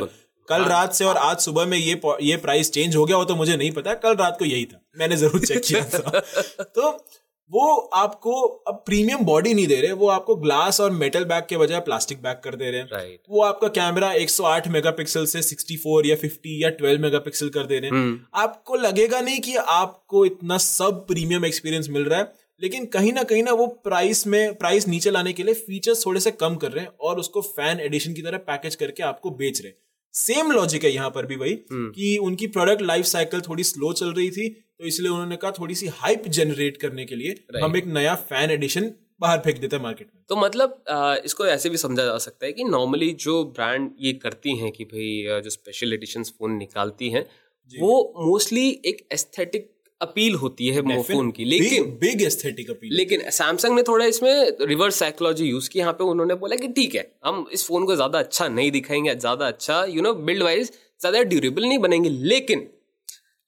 कल 0.50 0.64
रात 0.64 0.94
से 0.94 1.06
और 1.06 1.18
आज 1.18 1.38
सुबह 1.38 1.66
में 1.66 1.78
ये 1.78 2.02
ये 2.22 2.38
प्राइस 2.38 2.72
चेंज 2.72 2.96
हो 2.96 3.06
गया 3.06 3.18
हो 3.18 3.26
तो 3.26 3.36
मुझे 3.36 3.58
नहीं 3.58 3.72
पता। 3.72 3.94
कल 3.94 4.16
रात 4.16 4.40
को 4.40 4.46
यही 4.46 4.66
था। 4.66 4.82
मैंने 4.98 5.16
ज़रूर 5.16 5.46
चेक 5.46 5.62
किया 5.64 5.84
था। 5.84 6.20
तो 6.64 7.06
वो 7.52 7.76
आपको 7.76 8.42
अब 8.42 8.84
प्रीमियम 8.86 9.20
बॉडी 9.20 9.54
नहीं 9.54 9.68
दे 9.68 9.82
रहे 9.82 9.92
वो 9.92 10.08
आपको 10.08 10.36
ग्लास 10.36 10.82
और 10.82 10.92
मेटल 10.92 11.24
बैग 11.26 11.44
के 11.44 11.58
बजाय 11.58 11.80
प्लास्टिक 11.80 12.22
बैग 12.22 12.36
कर 12.44 12.56
दे 12.56 12.72
रहे 12.72 12.80
हैं। 12.80 12.90
राइट 12.94 13.22
वो 13.30 13.44
आपका 13.44 13.68
कैमरा 13.68 14.14
108 14.14 14.68
मेगापिक्सल 14.68 15.26
से 15.26 15.42
64 15.42 16.06
या 16.06 16.16
50 16.16 16.64
या 16.64 16.70
12 16.70 17.00
मेगापिक्सल 17.00 17.50
कर 17.50 17.64
दे 17.64 17.80
रहे 17.80 17.92
हैं। 17.92 18.18
hmm. 18.18 18.26
आपको 18.36 18.76
लगेगा 18.76 19.22
नहीं 19.22 19.40
कि 19.40 19.56
आपको 19.56 20.26
इतना 20.26 20.58
सब 20.58 21.08
प्रीमियम 21.08 21.46
एक्सपीरियंस 21.46 21.90
मिल 21.90 22.04
रहा 22.04 22.20
है। 22.20 22.39
लेकिन 22.62 22.86
कहीं 22.86 23.12
ना 23.14 23.24
कहीं 23.24 23.44
ना 23.44 23.52
वो 23.52 23.68
प्राइस 23.84 24.26
में 24.28 24.56
प्राइस 24.56 24.88
नीचे 24.88 25.12
लाने 25.12 25.34
के 25.34 25.44
लिए 25.44 25.54
फीचर्स 25.54 26.06
थोड़े 26.06 26.20
से 26.20 26.32
कम 26.32 26.56
कर 26.56 26.72
रहे 26.72 26.84
हैं 26.86 26.92
और 27.02 27.20
उसको 27.20 27.42
फ़ैन 27.42 27.80
एडिशन 27.80 28.14
की 28.14 28.22
तरह 28.22 28.38
पैकेज 28.38 28.76
करके 28.76 29.04
आपको 29.04 29.32
बेच 29.32 29.62
रहे 29.62 29.70
हैं। 29.70 29.78
सेम 30.14 30.52
लॉजिक 30.52 30.84
है 30.84 30.92
यहाँ 30.94 31.10
पर 31.10 31.26
भी 31.26 31.36
वही 31.36 31.54
कि 31.72 32.18
उनकी 32.18 32.48
प्रोडक्ट 32.48 32.82
लाइफ 32.82 33.06
साइकिल 33.06 33.42
थोड़ी 33.42 33.64
स्लो 33.64 33.92
चल 33.94 34.14
रही 34.14 34.32
थी 34.32 34.50
तो 34.50 34.86
इसलिए 34.86 35.10
उन्होंने 35.10 35.36
कहा 35.36 35.52
थोड़ी 35.52 35.76
सी 35.76 35.88
हाइप 35.88 36.28
जनरेट 36.28 36.78
करने 36.78 37.06
के 37.06 37.16
लिए 37.16 37.60
हम 37.64 37.76
एक 37.78 37.86
नया 37.86 38.16
फ़ैन 38.16 38.52
एडिशन 38.52 38.92
बाहर 39.22 39.40
फेंक 39.40 39.58
देते 39.58 39.76
हैं 39.76 39.84
मार्केट 39.84 40.08
में। 40.16 40.24
तो 40.30 40.36
मतलब 40.36 40.84
इसको 41.26 41.46
ऐसे 41.46 41.70
भी 41.70 41.78
समझा 41.78 42.06
जा 42.06 42.18
सकता 42.18 42.46
है 42.46 42.52
कि 42.54 42.64
नॉर्मली 42.64 43.12
जो 43.20 43.44
ब्रांड 43.46 43.92
ये 44.00 44.14
करती 44.14 44.56
हैं 44.58 44.72
कि 44.72 44.84
भाई 44.84 45.42
जो 45.44 45.50
स्पेशल 45.50 45.94
एडिशन 45.94 46.24
फ़ोन 46.24 46.58
निकालती 46.58 47.10
हैं 47.10 47.26
वो 47.72 47.98
मोस्टली 48.18 48.70
एक 48.86 49.08
एस्थेटिक 49.12 49.70
अपील 50.02 50.36
होती 50.36 50.68
है 50.68 50.80
वो 50.80 51.04
फ़ोन 51.04 51.32
की 51.32 51.46
लेकिन 51.46 51.84
बिग 51.84 52.22
एस्थेटिक 52.22 52.70
अपील 52.70 52.94
लेकिन 52.94 53.30
सैमसंग 53.30 53.76
ने 53.76 53.84
थोड़ा 53.84 54.06
इसमें 54.06 54.58
रिवर्स 54.62 54.96
साइकोलॉजी 54.96 55.46
यूज़ 55.46 55.70
की 55.70 55.80
यहाँ 55.80 55.94
पे 55.94 56.04
उन्होंने 56.04 56.36
बोला 56.36 56.56
कि 56.56 56.68
ठीक 56.68 56.96
है 56.96 57.12
हम 57.26 57.48
इस 57.54 57.66
फ़ोन 57.68 57.86
को 57.86 57.96
ज़्यादा 57.96 58.20
अच्छा 58.20 58.48
नहीं 58.48 58.72
दिखाएँगे 58.72 59.16
ज़्यादा 59.16 59.48
अच्छा 59.48 59.86
यू 59.86 60.02
नो 60.02 60.14
बिल्ड 60.14 60.44
वाइज 60.44 60.72
ज़्यादा 61.02 61.22
ड्यूरेबल 61.24 61.64
नहीं 61.64 61.80
बनेंगे 61.80 62.10
लेकिन 62.10 62.70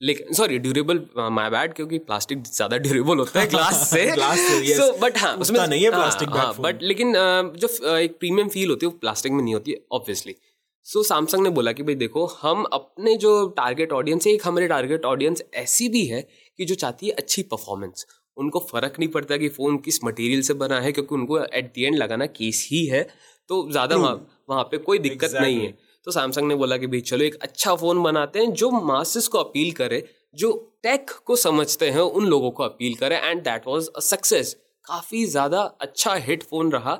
लेकिन 0.02 0.34
सॉरी 0.34 0.58
ड्यूरेबल 0.58 1.06
माय 1.18 1.50
बैड 1.50 1.74
क्योंकि 1.74 1.98
प्लास्टिक 1.98 2.44
ज़्यादा 2.44 2.78
ड्यूरेबल 2.78 3.18
होता 3.18 3.40
है 3.40 3.48
ग्लास 3.48 3.90
से 3.94 4.06
से, 4.12 4.76
yes. 4.76 5.18
हाँ 5.18 5.36
उतना 5.36 5.66
नहीं 5.66 5.84
है 5.84 5.92
bag 5.92 6.26
phone. 6.26 6.60
बट 6.60 6.80
लेकिन 6.82 7.14
जो 7.58 7.98
एक 7.98 8.20
प्रीमियम 8.20 8.50
फील 8.50 8.70
होती 8.70 8.86
है 8.86 8.92
वो 8.92 8.98
प्लास्टिक 8.98 9.32
में 9.32 9.44
नहीं 9.44 9.54
होती 9.54 9.72
है 9.72 9.78
ऑब्वियसली 9.92 10.36
सो 10.86 11.00
so, 11.00 11.06
सैमसंग 11.08 11.44
ने 11.44 11.50
बोला 11.50 11.72
कि 11.72 11.84
भाई 11.84 11.96
देखो 11.96 12.26
हम 12.26 12.64
अपने 12.64 13.16
जो 13.18 13.48
टारगेट 13.48 13.92
ऑडियंस 13.92 14.28
है 14.28 14.34
एक 14.34 14.42
हमारे 14.46 14.68
टारगेट 14.68 15.06
ऑडियंस 15.06 15.44
ऐसी 15.56 15.90
भी 15.90 16.06
है 16.06 16.22
कि 16.60 16.66
जो 16.66 16.76
चाहती 16.76 17.08
है 17.08 17.12
अच्छी 17.14 17.44
परफॉर्मेंस 17.44 18.06
उनको 18.38 18.60
फ़र्क 18.60 18.96
नहीं 19.00 19.10
पड़ता 19.10 19.38
कि 19.38 19.50
फ़ोन 19.50 19.78
किस 19.78 20.04
मटेरियल 20.04 20.42
से 20.42 20.54
बना 20.54 20.80
है 20.82 20.92
क्योंकि 20.92 21.16
उनको 21.16 21.40
एट 21.40 21.72
दी 21.76 21.84
एंड 21.84 21.96
लगाना 21.96 22.26
केस 22.26 22.68
ही 22.72 22.86
है। 22.86 23.04
तो 23.50 23.72
ज़्यादा 23.72 23.96
वहाँ 23.96 24.44
वहाँ 24.50 24.64
पे 24.64 24.78
कोई 24.78 25.00
दिक्कत 25.00 25.28
exactly. 25.28 25.42
नहीं 25.42 25.66
है। 25.66 25.78
तो 26.08 26.12
सैमसंग 26.12 26.48
ने 26.48 26.56
बोला 26.56 26.78
कि 26.78 26.88
भाई 26.88 27.02
चलो 27.02 27.24
एक 27.24 27.36
अच्छा 27.42 27.76
फ़ोन 27.76 28.02
बनाते 28.04 28.40
हैं 28.40 28.54
जो 28.54 28.72
मासिस 28.72 29.28
को 29.28 29.38
अपील 29.38 29.72
करे 29.72 30.04
जो 30.36 30.52
टेक 30.84 31.12
को 31.26 31.36
समझते 31.36 31.90
हैं 31.90 32.02
उन 32.02 32.26
लोगों 32.26 32.52
को 32.52 32.64
अपील 32.64 32.96
करे 32.96 33.16
and 33.16 33.44
that 33.44 33.68
was 33.68 33.90
a 33.90 34.00
success 34.00 34.54
काफ़ी 34.88 35.26
ज़्यादा 35.26 35.62
अच्छा 35.82 36.14
हिट 36.28 36.44
फ़ोन 36.44 36.72
रहा। 36.72 37.00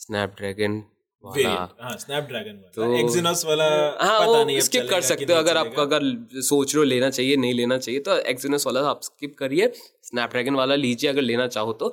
स्नैपड्रैगन 0.00 0.82
स्नैपड्रैगन 1.26 2.60
तो 2.74 3.48
वाला 3.48 3.64
हाँ 4.00 4.18
पता 4.18 4.26
वो 4.26 4.44
नहीं 4.44 4.60
स्किप 4.60 4.86
कर 4.90 5.00
सकते 5.02 5.32
हो 5.32 5.38
अगर 5.38 5.56
आप 5.56 5.78
अगर 5.80 6.02
सोच 6.42 6.74
रहे 6.74 6.78
हो 6.78 6.84
लेना 6.84 7.10
चाहिए 7.10 7.36
नहीं 7.36 7.54
लेना 7.54 7.78
चाहिए 7.78 8.00
तो 8.00 8.16
एक्सिनस 8.28 8.66
वाला 8.66 8.80
आप 8.88 9.00
स्किप 9.02 9.34
करिए। 9.38 9.72
स्नैपड्रैगन 10.04 10.54
वाला 10.54 10.74
लीजिए 10.76 11.10
अगर 11.10 11.22
लेना 11.22 11.46
चाहो 11.48 11.72
तो। 11.74 11.88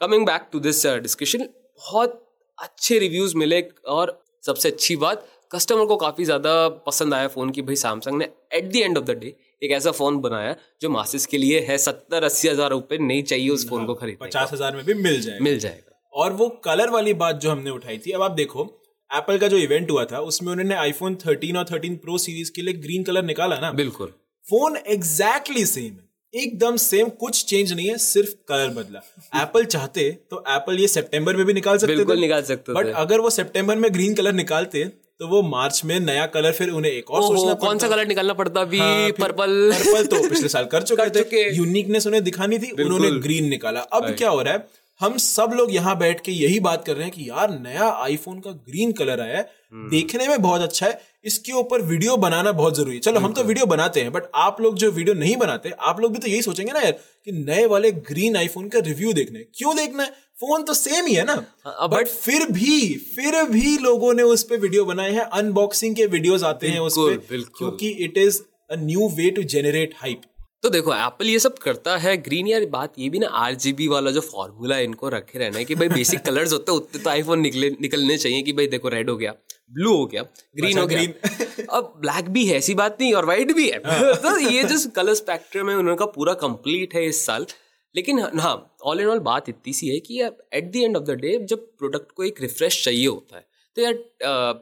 Coming 0.00 0.26
back 0.26 0.48
to 0.52 0.60
this 0.60 0.86
discussion 0.86 1.44
बहुत 1.78 2.18
अच्छे 2.58 2.98
रिव्यूज़ 2.98 3.36
मिले 3.36 3.60
और 3.90 4.18
सबसे 4.44 4.68
अच्छी 4.68 4.96
बात 4.96 5.26
कस्टमर 5.52 5.84
को 5.86 5.96
काफ़ी 5.98 6.24
ज़्यादा 6.24 6.68
पसंद 6.86 7.14
आया 7.14 7.28
फ़ोन 7.28 7.50
की। 7.50 7.62
भाई 7.62 7.76
सैमसंग 7.76 8.18
ने 8.18 8.28
at 8.54 8.72
the 8.72 8.76
end 8.76 8.98
of 8.98 9.04
the 9.04 9.18
day 9.18 9.34
एक 9.62 9.70
ऐसा 9.72 9.90
फ़ोन 9.92 10.18
बनाया 10.20 10.54
जो 10.82 10.88
मासिस 10.90 11.26
के 11.26 11.38
लिए 11.38 11.60
है 11.68 11.78
सत्तर 11.78 12.24
अस्सी 12.24 12.48
हज़ार 12.48 12.70
रुपए 12.70 12.98
नहीं 13.00 13.22
चाहिए 13.24 13.48
उस 13.50 13.68
फ़ोन 13.68 13.86
को 13.86 13.94
खरीद 13.94 14.18
पचास 14.20 14.52
हज़ार 14.52 14.76
में 14.76 14.84
भी 14.84 14.94
मिल 14.96 15.20
जाएगा। 15.20 15.44
मिल 15.44 15.58
जाएगा। 15.58 15.91
और 16.14 16.32
वो 16.32 16.48
कलर 16.64 16.90
वाली 16.90 17.14
बात 17.14 17.36
जो 17.36 17.50
हमने 17.50 17.70
उठाई 17.70 17.98
थी 17.98 18.10
अब 18.10 18.22
आप 18.22 18.30
देखो 18.30 18.64
एप्पल 19.10 19.38
का 19.38 19.48
जो 19.48 19.56
इवेंट 19.56 19.90
हुआ 19.90 20.04
था 20.04 20.18
उसमें 20.20 20.52
उन्होंने 20.52 20.74
आईफोन 20.74 21.14
13 21.14 21.56
और 21.56 21.64
13 21.64 21.96
प्रो 21.96 22.18
सीरीज़ 22.18 22.52
के 22.52 22.62
लिए 22.62 22.74
ग्रीन 22.74 23.02
कलर 23.02 23.22
निकाला 23.22 23.58
ना। 23.58 23.72
बिल्कुल। 23.72 24.06
फ़ोन 24.46 24.76
एग्जैक्टली 24.76 25.66
सेम 25.66 25.84
है। 25.84 26.42
एकदम 26.42 26.76
सेम 26.76 27.08
कुछ 27.08 27.44
चेंज 27.44 27.72
नहीं 27.72 27.88
है 27.88 27.96
सिर्फ़ 27.98 28.30
कलर 28.48 28.68
बदला। 28.68 29.00
एप्पल 29.42 29.64
चाहते 29.64 30.10
तो 30.30 30.44
एप्पल 30.48 30.78
ये 30.78 30.88
सितंबर 30.88 31.36
में 31.36 31.44
भी 31.46 31.52
निकाल 31.52 31.78
सकते 31.78 31.96
बिल्कुल 31.96 32.18
निकाल 32.18 32.42
सकते 32.42 32.72
बट 32.72 32.86
अगर 32.96 33.20
वो 33.20 33.30
सितंबर 33.30 33.76
में 33.76 33.92
ग्रीन 33.94 34.14
कलर 34.14 34.32
निकालते 34.32 34.84
तो 35.18 35.26
वो 35.28 35.42
मार्च 35.42 35.84
में 35.84 35.98
नया 36.00 36.26
कलर 36.26 36.52
फिर 36.52 36.70
उन्हें 36.70 36.92
एक 36.92 37.10
और 37.10 37.22
सोचना 37.22 37.54
कौन 37.54 37.78
सा 37.78 37.88
कलर 37.88 38.06
निकालना 38.06 38.34
पड़ता? 38.34 38.60
अभी 38.60 38.78
हाँ, 38.78 39.10
पर्पल 39.10 39.72
पर्पल 39.72 40.06
तो 40.06 40.28
पिछले 40.28 40.48
साल 40.48 40.64
कर 40.64 40.82
चुके 40.90 41.24
थे। 41.24 41.56
यूनिकनेस 41.56 42.06
उन्हें 42.06 42.22
दिखानी 42.24 42.58
थी 42.58 42.70
उन्होंने 42.84 43.10
ग्रीन 43.20 43.48
निकाला। 43.48 43.80
अब 43.80 44.10
क्या 44.18 44.30
हो 44.30 44.42
रहा 44.42 44.54
है? 44.54 44.81
हम 45.02 45.16
सब 45.18 45.50
लोग 45.54 45.72
यहाँ 45.74 45.96
बैठ 45.98 46.20
के 46.20 46.32
यही 46.32 46.58
बात 46.60 46.84
कर 46.84 46.94
रहे 46.94 47.04
हैं 47.04 47.12
कि 47.12 47.28
यार 47.28 47.50
नया 47.52 47.88
आईफोन 48.02 48.38
का 48.40 48.50
ग्रीन 48.50 48.92
कलर 48.92 49.20
आया 49.20 49.36
है। 49.36 49.48
हम्म। 49.72 49.88
देखने 49.90 50.28
में 50.28 50.42
बहुत 50.42 50.60
अच्छा 50.60 50.86
है। 50.86 51.00
इसके 51.24 51.52
ऊपर 51.52 51.82
वीडियो 51.82 52.16
बनाना 52.16 52.52
बहुत 52.52 52.76
ज़रूरी 52.76 52.94
है। 52.94 53.00
चलो 53.00 53.20
हम 53.20 53.32
तो 53.32 53.42
वीडियो 53.44 53.66
बनाते 53.66 54.00
हैं 54.00 54.12
बट 54.12 54.22
आप 54.34 54.60
लोग 54.60 54.76
जो 54.78 54.90
वीडियो 54.90 55.14
नहीं 55.14 55.36
बनाते 55.36 55.70
आप 55.80 56.00
लोग 56.00 56.12
भी 56.12 56.18
तो 56.18 56.28
यही 56.28 56.42
सोचेंगे 56.42 56.72
ना 56.72 56.80
यार 56.80 56.92
कि 56.92 57.32
नए 57.32 57.66
वाले 57.66 57.92
ग्रीन 58.08 58.36
आईफोन 58.36 58.68
का 58.68 58.78
रिव्यू 58.78 59.12
देखने 59.12 59.44
क्यों 59.54 59.76
देखना 59.76 60.02
है? 60.02 60.10
फ़ोन 60.40 60.62
तो 60.62 60.74
सेम 60.74 61.06
ही 61.06 61.14
है 61.14 61.24
ना। 61.24 61.32
हाँ, 61.66 61.88
बट 61.88 62.08
फिर 62.08 62.46
भी 62.50 62.94
फिर 63.16 63.42
भी 63.50 63.76
लोगों 63.78 64.12
ने 64.14 64.22
उस 64.22 64.42
पर 64.42 64.56
वीडियो 64.58 64.84
बनाए 64.84 65.12
हैं। 65.12 65.24
अनबॉक्सिंग 65.40 65.96
के 65.96 66.06
वीडियोज़ 66.08 66.44
आते 66.44 66.68
हैं 66.68 66.80
उस 66.80 66.98
पर 66.98 67.44
क्योंकि 67.58 67.88
it 68.04 68.18
is 68.18 68.40
a 68.70 68.76
new 68.78 69.08
way 69.08 69.30
to 69.30 69.42
generate 69.52 69.94
hype 69.96 70.22
तो 70.62 70.68
देखो 70.70 70.94
एप्पल 70.94 71.26
ये 71.26 71.38
सब 71.38 71.56
करता 71.58 71.96
है 71.96 72.16
ग्रीन 72.16 72.46
यार 72.46 72.64
बात 72.66 72.92
ये 72.98 73.08
भी 73.10 73.18
ना 73.18 73.26
आरजीबी 73.36 73.86
वाला 73.88 74.10
जो 74.10 74.20
फॉर्मूला 74.20 74.76
है 74.76 74.84
इनको 74.84 75.08
रखे 75.08 75.38
रहना 75.38 75.58
है 75.58 75.64
कि 75.64 75.74
भाई 75.74 75.88
बेसिक 75.88 76.20
कलर्स 76.20 76.52
होते 76.52 76.72
हैं 76.72 76.78
उतने 76.78 77.02
तो 77.02 77.10
आईफोन 77.10 77.40
निकले 77.40 77.70
निकलने 77.80 78.18
चाहिए 78.18 78.42
कि 78.42 78.52
भाई 78.52 78.66
देखो 78.66 78.88
रेड 78.88 79.10
हो 79.10 79.16
गया 79.16 79.32
ब्लू 79.72 79.96
हो 79.96 80.06
गया 80.06 80.22
ग्रीन 80.56 80.78
हो 80.78 80.86
गया। 80.86 81.66
अब 81.70 81.92
ब्लैक 82.00 82.28
भी 82.28 82.46
है 82.46 82.56
ऐसी 82.56 82.74
बात 82.74 82.96
नहीं 83.00 83.12
और 83.14 83.24
व्हाइट 83.24 83.52
भी 83.52 83.68
है। 83.70 83.80
हाँ। 83.86 84.14
तो 84.22 84.38
ये 84.38 84.62
जो 84.64 84.78
कलर 84.90 85.14
स्पेक्ट्रम 85.14 85.70
है 85.70 85.76
उनका 85.76 86.06
पूरा 86.06 86.34
कंप्लीट 86.34 86.94
है 86.94 87.04
इस 87.06 87.24
साल। 87.26 87.46
लेकिन 87.94 88.20
हाँ 88.40 88.54
ऑल 88.82 89.00
इन 89.00 89.08
ऑल 89.08 89.18
बात 89.18 89.48
इतनी 89.48 89.72
सी 89.72 89.88
है 89.88 89.98
कि 90.00 90.22
at 90.22 90.70
the 90.72 90.76
end 90.76 90.96
of 90.96 91.04
the 91.04 91.18
day 91.20 91.38
जब 91.44 91.66
प्रोडक्ट 91.78 92.12
को 92.12 92.24
एक 92.24 92.40
रिफ्रेश 92.40 92.84
चाहिए 92.84 93.06
होता 93.06 93.36
है 93.36 93.44
तो 93.76 93.82
यार 93.82 93.94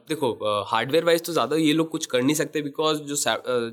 देखो 0.09 0.27
हार्डवेयर 0.67 1.05
वाइज 1.05 1.25
तो 1.25 1.33
ज़्यादा 1.33 1.55
ये 1.57 1.71
लोग 1.73 1.89
कुछ 1.91 2.05
कर 2.05 2.21
नहीं 2.21 2.35
सकते 2.35 2.61
बिकॉज़ 2.61 2.99
जो 3.03 3.15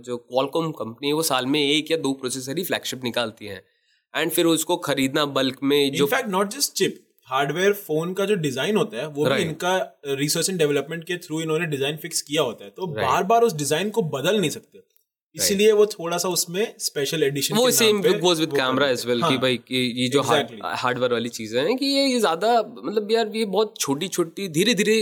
जो 0.04 0.16
क्वालकॉम 0.18 0.70
कंपनी 0.78 1.08
है 1.08 1.14
वो 1.14 1.22
साल 1.24 1.46
में 1.46 1.60
एक 1.60 1.90
या 1.90 1.96
दो 1.98 2.12
प्रोसेसर 2.14 2.58
ही 2.58 2.64
फ्लैगशिप 2.64 3.04
निकालती 3.04 3.46
है। 3.46 3.62
एंड 4.14 4.30
फिर 4.30 4.46
उसको 4.46 4.76
खरीदना 4.84 5.24
बल्क 5.36 5.58
में 5.62 5.92
जो 5.92 6.06
fact 6.06 6.28
not 6.30 6.50
just 6.50 6.72
chip 6.72 7.04
hardware 7.28 7.72
phone 7.76 8.12
का 8.14 8.24
जो 8.24 8.34
डिज़ाइन 8.42 8.76
होता 8.76 8.96
है 8.96 9.06
वो 9.08 9.24
भी 9.24 9.42
इनका 9.42 9.76
रिसर्च 10.08 10.50
एंड 10.50 10.58
डेवलपमेंट 10.58 11.04
के 11.04 11.16
थ्रू 11.18 11.40
इन्होंने 11.40 11.66
डिज़ाइन 11.66 11.96
फिक्स 11.96 12.22
किया 12.22 12.42
होता 12.42 12.64
है। 12.64 12.70
तो 12.70 12.86
बार 12.94 13.24
बार 13.24 13.42
उस 13.42 13.56
डिज़ाइन 13.56 13.90
को 13.90 14.02
बदल 14.10 14.40
नहीं 14.40 14.50
सकते। 14.50 14.78
इसलिए 15.36 15.72
वो 15.72 15.84
थोड़ा 15.86 16.16
सा 16.18 16.28
उसमें 16.28 16.74
स्पेशल 16.80 17.22
एडिशन 17.22 17.56
वो 17.56 17.70
same 17.70 18.00
goes 18.02 18.40
with 18.40 18.52
camera 18.52 18.88
as 18.90 19.04
well 19.06 19.22
कि 19.22 19.36
भाई 19.38 19.56
कि 19.58 19.76
ये 19.96 20.08
जो 20.08 20.22
exactly. 20.22 20.60
हार्डवेयर 20.76 21.12
वाली 21.12 21.28
चीज़ें 21.30 21.60
हैं 21.60 21.76
कि 21.76 21.86
ये 21.86 22.18
ज़्यादा 22.18 22.52
मतलब 22.60 23.12
यार 23.12 23.32
ये 23.34 23.44
बहुत 23.46 23.74
छोटी 23.80 24.08
छोटी 24.08 24.48
धीरे 24.50 24.74
धीरे 24.74 24.98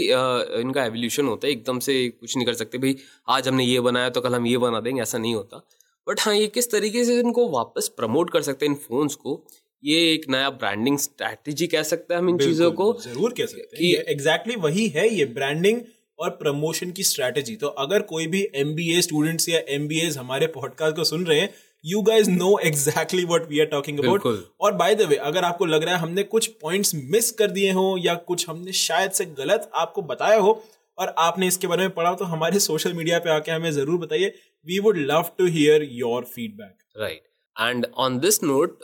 इनका 0.60 0.84
एवोल्यूशन 0.84 1.26
होता 1.26 1.46
है 1.46 1.52
एकदम 1.52 1.78
से 1.80 2.08
कुछ 2.10 2.36
नहीं 2.36 2.46
कर 2.46 2.54
सकते। 2.54 2.78
भाई 2.78 2.96
आज 3.28 3.48
हमने 3.48 3.64
ये 3.64 3.80
बनाया 3.82 4.10
तो 4.10 4.20
कल 4.20 4.34
हम 4.34 4.46
ये 4.46 4.58
बना 4.58 4.80
देंगे 4.80 5.02
ऐसा 5.02 5.18
नहीं 5.18 5.34
होता। 5.34 5.62
बट 6.06 6.20
हाँ 6.20 6.34
ये 6.34 6.46
किस 6.48 6.70
तरीके 6.70 7.04
से 7.04 7.18
इनको 7.20 7.48
वापस 7.50 7.88
प्रमोट 7.96 8.30
कर 8.30 8.42
सकते 8.42 8.66
हैं 8.66 8.72
इन 8.72 8.78
फोन्स 8.80 9.14
को 9.16 9.42
ये 9.82 9.98
एक 10.12 10.28
नया 10.30 10.50
ब्रांडिंग 10.52 10.98
स्ट्रैटेजी 10.98 11.66
कह 11.68 11.82
सकते 11.84 12.14
हैं 12.14 12.20
हम 12.20 12.28
इन 12.28 12.38
चीज़ों 12.38 12.70
को 12.72 12.92
ज़रूर 13.00 13.34
कह 13.38 13.46
सकते 13.46 13.76
हैं। 13.76 14.04
एग्जैक्टली 14.08 14.56
वही 14.60 14.86
है 14.88 15.08
ये 15.08 15.24
ब्रांडिंग 15.34 15.80
और 16.18 16.31
प्रमोशन 16.31 16.90
की 16.90 17.02
स्ट्रैटेजी 17.02 17.57
तो 17.57 17.66
अगर 17.66 18.02
कोई 18.02 18.26
भी 18.26 18.48
एम 18.55 18.74
बी 18.74 18.98
ए 18.98 19.02
स्टूडेंट्स 19.02 19.48
या 19.48 19.61
एमबीएस 19.68 20.16
हमारे 20.16 20.46
पॉडकास्ट 20.46 20.96
को 20.96 21.05
सुन 21.05 21.26
रहे 21.26 21.40
हैं 21.40 21.55
you 21.85 22.02
guys 22.02 22.31
know 22.31 22.59
exactly 22.59 23.24
what 23.24 23.48
we 23.48 23.61
are 23.61 23.66
talking 23.66 23.98
about 23.98 24.48
और 24.61 24.72
बाय 24.72 24.94
द 24.94 25.02
वे 25.02 25.16
अगर 25.16 25.44
आपको 25.44 25.64
लग 25.64 25.83
रहा 25.83 25.94
है 25.94 26.00
हमने 26.00 26.22
कुछ 26.22 26.46
पॉइंट्स 26.46 26.94
मिस 26.94 27.31
कर 27.31 27.50
दिए 27.50 27.72
हो 27.72 27.96
या 27.98 28.14
कुछ 28.14 28.48
हमने 28.48 28.72
शायद 28.72 29.11
से 29.11 29.24
गलत 29.24 29.70
आपको 29.74 30.02
बताया 30.02 30.38
हो 30.38 30.64
और 30.98 31.14
आपने 31.18 31.46
इसके 31.46 31.66
बारे 31.66 31.83
में 31.83 31.90
पढ़ा 31.90 32.14
तो 32.14 32.24
हमारे 32.24 32.59
सोशल 32.59 32.92
मीडिया 32.92 33.18
पे 33.18 33.31
आके 33.31 33.50
हमें 33.50 33.72
ज़रूर 33.72 33.98
बताइए। 33.98 34.33
We 34.66 34.79
would 34.79 34.98
love 34.98 35.31
to 35.38 35.46
hear 35.46 35.88
your 35.92 36.24
feedback 36.24 37.00
right 37.00 37.22
and 37.60 37.86
on 37.96 38.18
this 38.18 38.42
note 38.42 38.78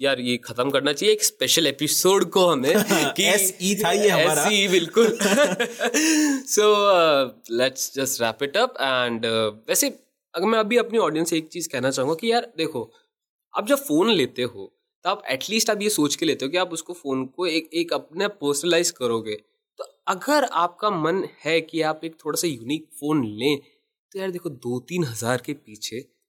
यार 0.00 0.20
ये 0.20 0.36
खत्म 0.36 0.70
करना 0.70 0.92
चाहिए 0.92 1.12
एक 1.14 1.24
स्पेशल 1.24 1.66
एपिसोड 1.66 2.30
को 2.30 2.46
हमें 2.46 2.74
कि 3.16 3.24
एस 3.24 3.58
ई 3.62 3.74
था 3.84 3.92
ये 3.92 4.08
हमारा। 4.08 4.46
एस 4.46 4.52
ई 4.52 4.68
बिल्कुल 4.68 5.18
so 6.46 6.62
let's 7.50 7.94
just 7.94 8.22
wrap 8.22 8.42
it 8.42 8.56
up 8.56 8.74
and 8.80 9.26
वैसे 9.68 9.88
अगर 10.34 10.46
मैं 10.46 10.58
अभी 10.58 10.76
अपनी 10.76 10.98
ऑडियंस 10.98 11.30
से 11.30 11.36
एक 11.36 11.48
चीज़ 11.48 11.68
कहना 11.68 11.90
चाहूँगा 11.90 12.14
कि 12.14 12.32
यार 12.32 12.52
देखो 12.56 12.92
आप 13.56 13.66
जब 13.66 13.76
फ़ोन 13.76 14.10
लेते 14.10 14.42
हो 14.42 14.76
तो 15.04 15.10
आप 15.10 15.22
एटलीस्ट 15.30 15.70
आप 15.70 15.82
ये 15.82 15.90
सोच 15.90 16.14
के 16.14 16.26
लेते 16.26 16.44
हो 16.44 16.50
कि 16.50 16.56
आप 16.56 16.72
उसको 16.72 16.92
फ़ोन 16.92 17.26
को 17.26 17.46
एक 17.46 17.70
एक 17.74 17.92
अपने 17.92 18.28
पर्सनलाइज 18.28 18.90
करोगे। 18.90 19.34
तो 19.78 19.84
अगर 20.06 20.44
आपका 20.44 20.90
मन 20.90 21.28
है 21.44 21.60
कि 21.60 21.82
आप 21.82 22.00
एक 22.04 22.16
थोड़ा 22.24 22.36
सा 22.36 22.48
यूनिक 22.48 22.84
फ़ोन 22.84 23.24
लें 23.26 23.60
तो 24.12 24.18
यार 24.18 24.30
देखो 24.30 24.50
दो 24.50 24.80
तीन 24.80 25.04
हज़ार 25.04 25.42
के 25.46 25.52
पीछे 25.52 26.19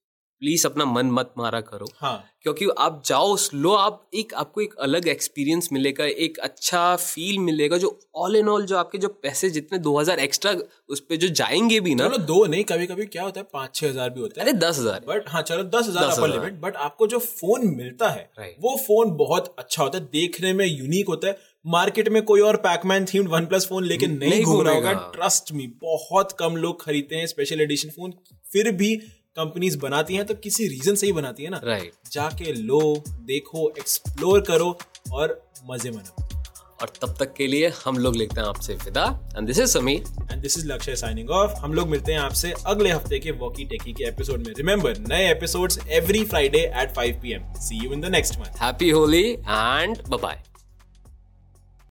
प्लीज़ 0.42 0.66
अपना 0.66 0.84
मन 0.84 1.10
मत 1.12 1.32
मारा 1.38 1.60
करो। 1.62 1.86
हाँ। 1.96 2.22
क्योंकि 2.42 2.66
आप 2.78 3.02
जाओ 3.06 3.36
लो 3.54 3.72
आप 3.72 4.00
एक 4.14 4.32
आपको 4.34 4.60
एक 4.60 4.74
अलग 4.82 5.06
एक्सपीरियंस 5.08 5.68
मिलेगा 5.72 6.04
एक 6.04 6.38
अच्छा 6.40 6.80
फील 6.96 7.38
मिलेगा 7.40 7.76
जो 7.78 7.98
ऑल 8.16 8.36
इन 8.36 8.48
ऑल 8.48 8.64
जो 8.66 8.76
आपके 8.76 8.98
जो 8.98 9.08
पैसे 9.08 9.50
जितने 9.50 9.78
दो 9.78 9.96
हज़ार 9.98 10.20
एक्स्ट्रा 10.20 10.54
उस 10.88 11.00
पर 11.00 11.16
जो 11.16 11.28
जाएँगे 11.30 11.78
भी 11.80 11.94
ना। 11.94 12.08
चलो 12.08 12.18
दो 12.24 12.44
नहीं 12.46 12.64
कभी 12.64 12.86
कभी 12.86 13.06
क्या 13.06 13.22
होता 13.22 13.40
है 13.40 13.46
पाँच 13.52 13.74
छह 13.74 13.88
हज़ार 13.88 14.10
भी 14.10 14.20
होता 14.20 14.40
है। 14.40 14.46
अरे 14.46 14.58
दस 14.58 14.78
हज़ार 14.78 15.04
बट 15.08 15.28
हाँ 15.28 15.42
चलो 15.42 15.62
दस 15.70 15.88
हज़ार 15.88 16.10
अपर 16.10 16.28
लिमिट 16.30 16.60
बट 16.60 16.76
आपको 16.78 17.06
जो 17.06 17.18
फ़ोन 17.20 17.66
मिलता 17.76 18.08
है 18.08 18.54
वो 18.60 18.76
फ़ोन 18.78 19.16
बहुत 19.16 19.54
अच्छा 19.58 19.82
होता 19.82 19.98
है 19.98 20.04
देखने 20.12 20.52
में 20.52 20.66
यूनिक 20.66 21.08
होता 21.08 21.28
है। 21.28 21.38
मार्केट 21.66 22.08
में 22.08 22.22
कोई 22.24 22.40
और 22.40 22.56
Pac-Man 22.58 23.04
themed 23.04 23.28
one 23.28 23.46
plus 23.46 23.66
phone 23.68 23.84
लेके 23.84 24.06
नहीं 24.08 24.42
घूम 24.42 24.60
रहा 24.62 24.74
होगा। 24.74 24.92
ट्रस्ट 25.14 25.52
मी 25.52 25.66
बहुत 25.82 26.32
कम 26.38 26.56
लोग 26.56 26.84
खरीदते 26.84 27.16
हैं 27.16 27.26
स्पेशल 27.28 27.60
एडिशन 27.60 27.88
फ़ोन 27.90 28.14
फिर 28.46 28.70
भी 28.72 28.94
कंपनीज़ 29.36 29.78
बनाती 29.78 30.14
हैं 30.14 30.24
तो 30.26 30.34
किसी 30.34 30.66
रीजन 30.68 30.94
से 30.94 31.06
ही 31.06 31.12
बनाती 31.12 31.42
है 31.42 31.50
ना। 31.50 31.60
Right 31.64 31.82
right. 31.82 32.12
जाके 32.12 32.52
लो 32.52 32.80
देखो 33.08 33.68
एक्सप्लोर 33.78 34.40
करो 34.40 34.76
और 35.12 35.40
मज़े 35.70 35.90
मनाओ। 35.90 36.30
और 36.82 36.92
तब 37.02 37.14
तक 37.18 37.32
के 37.34 37.46
लिए 37.46 37.72
हम 37.84 37.98
लोग 37.98 38.16
लिखते 38.16 38.40
हैं 38.40 38.48
आपसे 38.48 38.74
विदा 38.74 39.04
and 39.36 39.46
this 39.46 39.58
is 39.58 39.70
Sameer 39.70 40.04
and 40.32 40.40
this 40.42 40.58
is 40.58 40.66
Lakshya 40.66 40.96
signing 40.96 41.30
off 41.30 41.52
हम 41.60 41.74
लोग 41.74 41.88
मिलते 41.88 42.12
हैं 42.12 42.20
आपसे 42.20 42.52
अगले 42.66 42.90
हफ़्ते 42.90 43.18
के 43.18 43.30
वॉकी 43.40 43.64
टेकी 43.64 43.92
के 43.92 44.04
एपिसोड 44.04 44.46
में। 44.46 44.54
रिमेंबर 44.56 44.98
नए 45.08 45.30
episodes 45.30 45.78
every 45.88 46.24
Friday 46.24 46.70
at 46.76 46.94
5 46.94 47.20
PM 47.22 47.52
see 47.60 47.84
you 47.84 47.92
in 47.92 48.00
the 48.00 48.12
next 48.12 48.38
one 48.38 48.56
happy 48.62 48.90
Holi 48.90 49.26
and 49.28 49.98
bye 50.08 50.18
bye 50.18 50.42